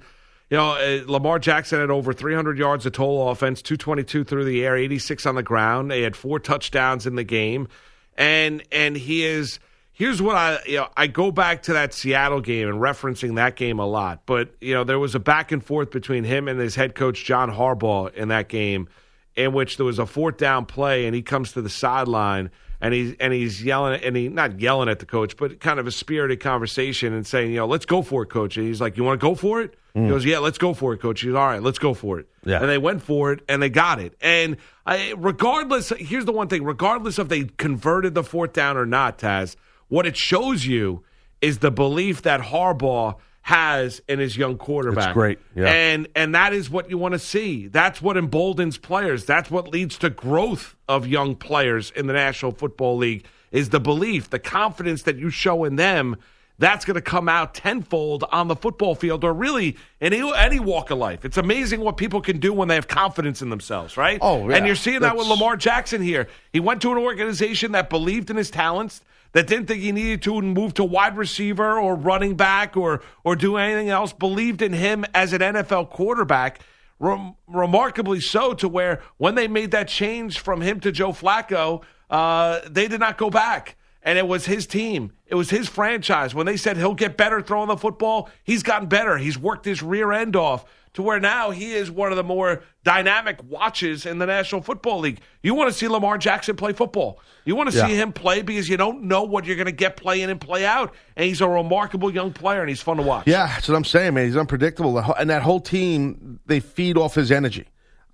[0.48, 4.64] you know, uh, Lamar Jackson had over 300 yards of total offense, 222 through the
[4.64, 5.90] air, 86 on the ground.
[5.90, 7.68] They had four touchdowns in the game.
[8.16, 9.58] And and he is
[9.92, 13.56] here's what I you know I go back to that Seattle game and referencing that
[13.56, 14.22] game a lot.
[14.24, 17.22] But you know there was a back and forth between him and his head coach
[17.24, 18.88] John Harbaugh in that game,
[19.34, 22.50] in which there was a fourth down play and he comes to the sideline
[22.80, 25.86] and he's and he's yelling and he not yelling at the coach, but kind of
[25.86, 28.56] a spirited conversation and saying you know let's go for it, coach.
[28.56, 29.74] And he's like, you want to go for it?
[29.94, 30.08] He Mm.
[30.10, 31.22] goes, yeah, let's go for it, coach.
[31.22, 32.28] He's all right, let's go for it.
[32.44, 32.60] Yeah.
[32.60, 34.14] And they went for it and they got it.
[34.20, 38.84] And I, regardless, here's the one thing: regardless if they converted the fourth down or
[38.84, 39.56] not, Taz,
[39.88, 41.02] what it shows you
[41.40, 43.16] is the belief that Harbaugh
[43.46, 45.10] has in his young quarterback.
[45.10, 45.68] It's great, yeah.
[45.68, 47.68] And and that is what you want to see.
[47.68, 49.24] That's what emboldens players.
[49.24, 53.78] That's what leads to growth of young players in the National Football League is the
[53.78, 56.16] belief, the confidence that you show in them.
[56.58, 60.58] That's going to come out tenfold on the football field, or really in any, any
[60.58, 61.24] walk of life.
[61.24, 64.18] It's amazing what people can do when they have confidence in themselves, right?
[64.20, 64.56] Oh, yeah.
[64.56, 66.26] And you're seeing that with Lamar Jackson here.
[66.52, 69.02] He went to an organization that believed in his talents,
[69.36, 73.36] that didn't think he needed to move to wide receiver or running back or or
[73.36, 74.14] do anything else.
[74.14, 76.60] Believed in him as an NFL quarterback.
[76.98, 81.82] Rem- remarkably so, to where when they made that change from him to Joe Flacco,
[82.08, 83.76] uh, they did not go back.
[84.06, 85.10] And it was his team.
[85.26, 86.32] It was his franchise.
[86.34, 89.18] When they said he'll get better throwing the football, he's gotten better.
[89.18, 92.62] He's worked his rear end off to where now he is one of the more
[92.84, 95.18] dynamic watches in the National Football League.
[95.42, 97.20] You want to see Lamar Jackson play football.
[97.44, 97.88] You want to Yeah.
[97.88, 100.40] see him play because you don't know what you're going to get play in and
[100.40, 100.94] play out.
[101.16, 103.26] And he's a remarkable young player and he's fun to watch.
[103.26, 104.26] Yeah, that's what I'm saying, man.
[104.26, 107.66] He's unpredictable, and that whole team they feed off his energy.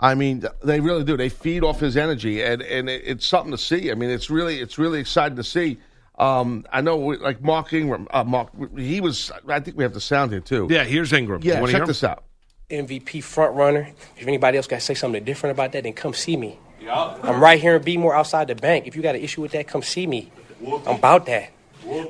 [0.03, 1.17] I mean, they really do.
[1.17, 3.91] They feed off his energy, and and it, it's something to see.
[3.91, 5.79] I mean, it's really it's really exciting to see.
[6.19, 9.31] Um, I know, we- like Mark Ingram, uh, Mark, he was.
[9.49, 10.67] I think we have the sound here too.
[10.71, 11.41] Yeah, here's Ingram.
[11.43, 12.25] Yeah, You check hear this out.
[12.69, 13.89] MVP front runner.
[14.19, 16.59] If anybody else got to say something different about that, then come see me.
[16.81, 17.17] Yeah.
[17.23, 18.87] I'm right here in Be More outside the bank.
[18.89, 20.33] If you got an issue with that, come see me.
[20.67, 21.51] I'm about that.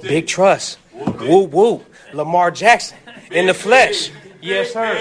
[0.02, 0.78] Big trust.
[0.94, 1.84] Woo woo.
[2.14, 2.96] Lamar Jackson
[3.30, 4.10] in the flesh.
[4.40, 4.94] Yes, sir.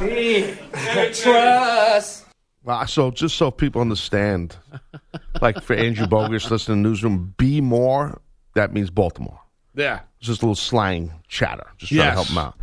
[0.00, 0.58] Big
[1.14, 2.25] trust.
[2.66, 4.56] Well, so just so people understand,
[5.40, 8.20] like for Andrew Bogus listening to the Newsroom, be more.
[8.54, 9.40] That means Baltimore.
[9.74, 10.00] Yeah.
[10.18, 12.08] It's just a little slang chatter, just trying Yes.
[12.08, 12.58] to help him out.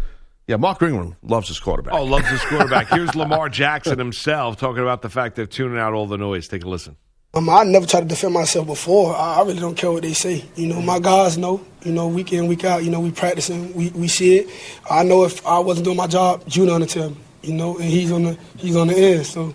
[0.47, 1.93] Yeah, Mark Ingram loves his quarterback.
[1.93, 2.87] Oh, loves his quarterback.
[2.89, 6.49] Here's Lamar Jackson himself talking about the fact they're tuning out all the noise.
[6.49, 6.97] Take a listen.
[7.35, 9.15] Um, I never tried to defend myself before.
[9.15, 10.43] I, I really don't care what they say.
[10.57, 11.65] You know, my guys know.
[11.83, 12.83] You know, week in, week out.
[12.83, 13.73] You know, we practicing.
[13.73, 14.49] We we see it.
[14.89, 17.17] I know if I wasn't doing my job, Junior on the tell me.
[17.41, 19.25] You know, and he's on the he's on the end.
[19.25, 19.53] So,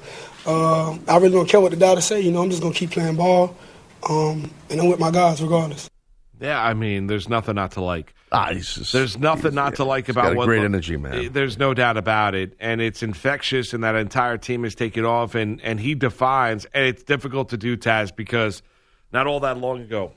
[0.48, 2.20] uh, I really don't care what the doctor say.
[2.20, 3.54] You know, I'm just gonna keep playing ball,
[4.08, 5.88] um, and I'm with my guys regardless.
[6.40, 8.14] Yeah, I mean, there's nothing not to like.
[8.30, 11.14] Ah, just, There's nothing not to like about got a what great energy, man.
[11.14, 15.04] Eh, There's no doubt about it, and it's infectious, and that entire team is taking
[15.04, 18.62] off, and and he defines, and it's difficult to do, Taz, because
[19.12, 20.12] not all that long ago,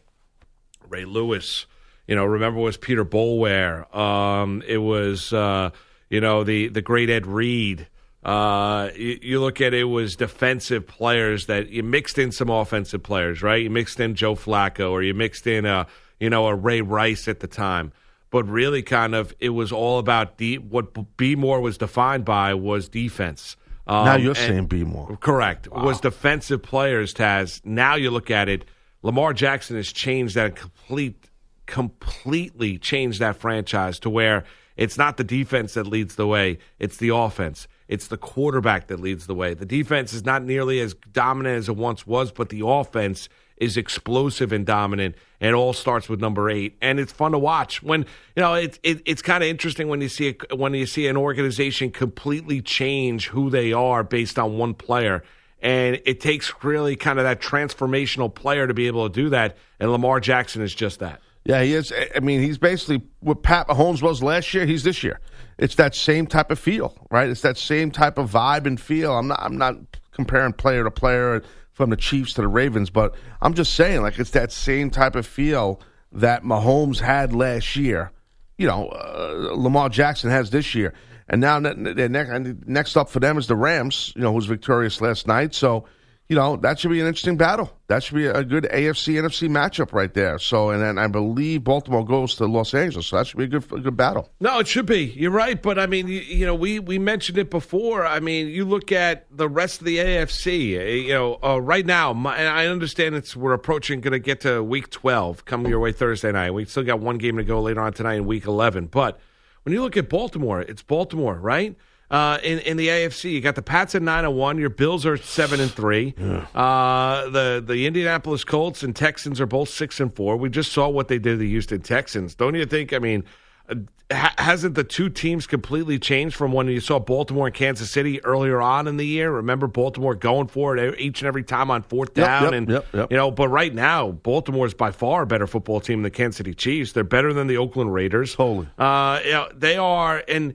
[0.90, 1.66] Ray Lewis,
[2.08, 5.72] you know, remember was Peter Boulware, um, it was uh,
[6.10, 7.88] you know the the great Ed Reed.
[8.24, 13.02] Uh, you, you look at it, was defensive players that you mixed in some offensive
[13.02, 13.64] players, right?
[13.64, 15.88] You mixed in Joe Flacco, or you mixed in a
[16.20, 17.92] you know a Ray Rice at the time
[18.32, 20.64] but really kind of it was all about deep.
[20.64, 23.58] What B More was defined by was defense.
[23.86, 25.18] Um, now you're saying be more.
[25.18, 27.14] correct was defensive players.
[27.14, 27.62] Taz.
[27.64, 28.66] Now you look at it.
[29.04, 31.30] Lamar Jackson has changed that complete,
[31.66, 34.46] completely changed that franchise to where
[34.78, 37.68] it's not the defense that leads the way; it's the offense.
[37.92, 39.54] It's the quarterback that leads the way.
[39.54, 43.28] The defense is not nearly as dominant as it once was, but the offense
[43.58, 45.16] is explosive and dominant.
[45.42, 47.84] And it all starts with number eight, and it's fun to watch.
[47.84, 48.06] When
[48.38, 51.06] you know, it, it it's kind of interesting when you see a, when you see
[51.08, 55.22] an organization completely change who they are based on one player.
[55.62, 59.58] And it takes really kind of that transformational player to be able to do that.
[59.82, 61.20] And Lamar Jackson is just that.
[61.44, 61.92] Yeah, he is.
[62.16, 64.66] I mean, he's basically what Pat Mahomes was last year.
[64.66, 65.20] He's this year.
[65.58, 67.30] It's that same type of feel, right?
[67.30, 69.14] It's that same type of vibe and feel.
[69.14, 69.40] I'm not.
[69.42, 69.76] I'm not
[70.12, 74.20] comparing player to player from the Chiefs to the Ravens, but I'm just saying, like,
[74.20, 75.82] it's that same type of feel
[76.12, 78.12] that Mahomes had last year.
[78.58, 80.94] You know, uh, Lamar Jackson has this year,
[81.28, 84.14] and now ne- ne- next, next up for them is the Rams.
[84.16, 85.56] You know, who was victorious last night.
[85.56, 85.86] So
[86.32, 87.70] you know, that should be an interesting battle.
[87.88, 90.40] That should be a good AFC NFC matchup right there.
[90.40, 93.48] So, and then I believe Baltimore goes to Los Angeles, so that should be a
[93.48, 94.30] good, a good battle.
[94.40, 95.08] No, it should be.
[95.08, 98.06] You're right, but I mean, you, you know, we we mentioned it before.
[98.06, 100.80] I mean, you look at the rest of the AFC.
[100.80, 104.20] uh, You know, uh, right now, my, and I understand it's we're approaching, going to
[104.20, 106.52] get to Week 12, coming your way Thursday night.
[106.52, 108.86] We still got one game to go later on tonight in Week 11.
[108.86, 109.20] But
[109.64, 111.76] when you look at Baltimore, it's Baltimore, right?
[112.12, 114.58] Uh, in in the AFC, you got the Pats at nine and one.
[114.58, 116.14] Your Bills are seven and three.
[116.54, 120.36] Uh, the the Indianapolis Colts and Texans are both six and four.
[120.38, 122.36] We just saw what they did to the Houston Texans.
[122.36, 122.92] Don't you think?
[122.94, 123.24] I mean,
[123.70, 123.76] uh,
[124.12, 128.24] ha- hasn't the two teams completely changed from when you saw Baltimore and Kansas City
[128.26, 129.32] earlier on in the year?
[129.32, 132.70] Remember Baltimore going for it each and every time on fourth Yep, down, yep, and
[132.70, 133.12] yep, yep.
[133.12, 133.32] you know.
[133.32, 136.54] But right now, Baltimore is by far a better football team than the Kansas City
[136.54, 136.92] Chiefs.
[136.92, 138.34] They're better than the Oakland Raiders.
[138.34, 140.54] Holy, Uh, you know, they are, and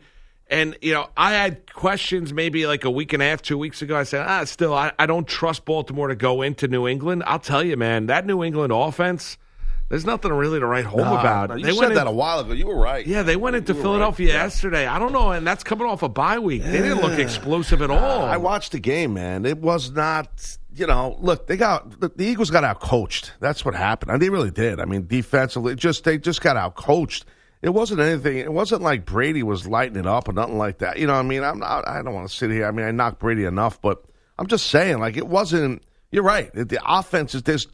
[0.49, 3.83] and you know, I had questions maybe like a week and a half, two weeks
[3.83, 3.97] ago.
[3.97, 7.23] I said, ah, still, I, I don't trust Baltimore to go into New England.
[7.27, 9.39] I'll tell you, man, that New England offense.
[9.89, 11.49] There's nothing really to write home Nah, about.
[11.51, 12.53] nah, you They said went that a while ago.
[12.53, 13.07] You were right.
[13.07, 14.35] yeah, they went into Philadelphia right.
[14.35, 14.43] Yeah.
[14.43, 14.85] yesterday.
[14.85, 16.65] I don't know, and that's coming off a bye week.
[16.65, 18.23] They didn't look explosive at all.
[18.25, 19.47] I watched the game, man.
[19.47, 23.33] It was not, you know, look, they got the, the Eagles got out coached.
[23.39, 24.11] That's what happened.
[24.11, 24.81] And they really did.
[24.81, 27.25] I mean, defensively, just they just got out coached.
[27.63, 28.39] It wasn't anything.
[28.39, 30.99] It wasn't like Brady was lighting it up or nothing like that.
[30.99, 31.89] You know, I mean, I'm not.
[31.89, 32.67] I don't want to sit here.
[32.67, 34.05] I mean, I knock Brady enough, but
[34.39, 35.83] I'm just saying, like, it wasn't.
[36.11, 36.53] You're right.
[36.55, 37.67] The offense is this.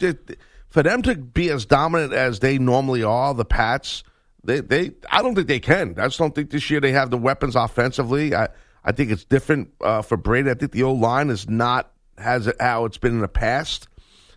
[0.68, 4.04] For them to be as dominant as they normally are, the Pats,
[4.42, 5.98] they, they, I don't think they can.
[5.98, 8.34] I just don't think this year they have the weapons offensively.
[8.34, 8.48] I,
[8.82, 10.50] I think it's different uh, for Brady.
[10.50, 13.88] I think the old line is not has it how it's been in the past.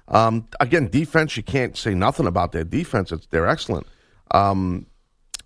[0.07, 3.11] Um, again, defense, you can't say nothing about their defense.
[3.11, 3.87] It's, they're excellent.
[4.31, 4.85] Um,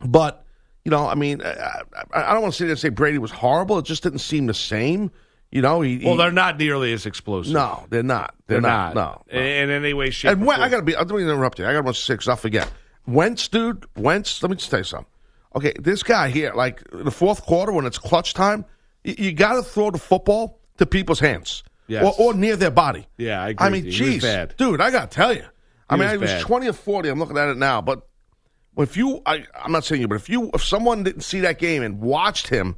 [0.03, 0.45] but
[0.85, 1.81] you know, I mean, I,
[2.13, 3.77] I I don't want to sit there and say Brady was horrible.
[3.79, 5.11] It just didn't seem the same.
[5.51, 7.53] You know, he, well, he- they're not nearly as explosive.
[7.53, 8.35] no, they're not.
[8.47, 8.93] they're, They're, not.
[8.95, 9.25] not.
[9.31, 10.31] No, In, in any way, shape.
[10.33, 10.61] and when.
[10.61, 10.95] I gotta be.
[10.95, 11.65] I don't to interrupt you.
[11.65, 12.27] I got one six.
[12.27, 12.71] I'll forget.
[13.07, 13.85] Wentz, dude.
[13.97, 14.41] Wentz.
[14.43, 15.07] Let me just tell you something.
[15.55, 18.63] Okay, this guy here, like the fourth quarter when it's clutch time,
[19.03, 22.03] you, you got to throw the football to people's hands Yes.
[22.19, 23.07] or, or near their body.
[23.17, 24.05] Yeah, I agree I mean, with you.
[24.05, 25.45] He was geez, dude, I got to tell you.
[25.89, 26.41] I He mean, was it was bad.
[26.43, 27.09] twenty or forty.
[27.09, 28.07] I'm looking at it now, but
[28.84, 31.59] if you, I, I'm not saying you, but if you, if someone didn't see that
[31.59, 32.75] game and watched him,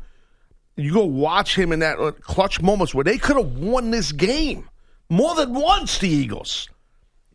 [0.78, 4.12] you go watch him in that uh, clutch moments where they could have won this
[4.12, 4.70] game
[5.10, 5.98] more than once.
[6.00, 6.70] The Eagles.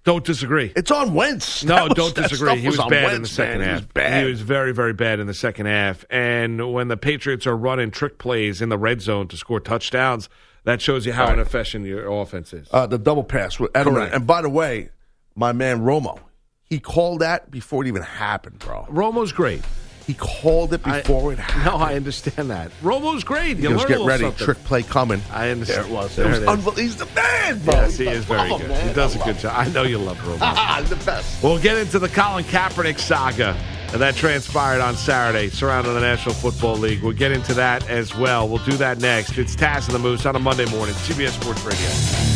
[0.05, 0.73] Don't disagree.
[0.77, 1.65] It's on Wentz.
[1.65, 2.57] No, was- don't disagree.
[2.59, 3.69] He was on bad in the second man.
[3.69, 3.79] half.
[3.81, 4.25] He was bad.
[4.25, 6.05] He was very, very bad in the second half.
[6.11, 10.29] And when the Patriots are running trick plays in the red zone to score touchdowns,
[10.63, 11.35] that shows you how Right.
[11.35, 12.69] inefficient your offense is.
[12.73, 13.95] uh, the double pass with Edelman.
[13.95, 14.15] Correct.
[14.15, 14.91] And by the way,
[15.35, 16.21] my man Romo,
[16.69, 18.87] he called that before it even happened, bro.
[18.91, 19.63] Romo's great.
[20.07, 21.65] He called it I- before it happened.
[21.65, 22.71] No, I understand that.
[22.81, 23.57] Romo's great.
[23.57, 24.45] He You goes, learn a get little ready, something.
[24.45, 25.21] trick play coming.
[25.33, 25.85] I understand.
[25.87, 26.15] There it was.
[26.17, 26.49] There it was it is.
[26.49, 26.83] unbelievable.
[26.83, 27.75] He's the man, bro.
[27.75, 28.69] Yes, he is very good.
[28.69, 29.55] man, He does I a good job.
[29.57, 30.35] I know you love Romo.
[30.35, 30.39] him.
[30.43, 31.43] Ah, the best.
[31.43, 33.57] We'll get into the Colin Kaepernick saga
[33.93, 37.03] And that transpired on Saturday surrounding the National Football League.
[37.03, 38.49] We'll get into that as well.
[38.49, 39.37] We'll do that next.
[39.39, 42.36] It's Taz and the Moose on a Monday morning, CBS Sports Radio.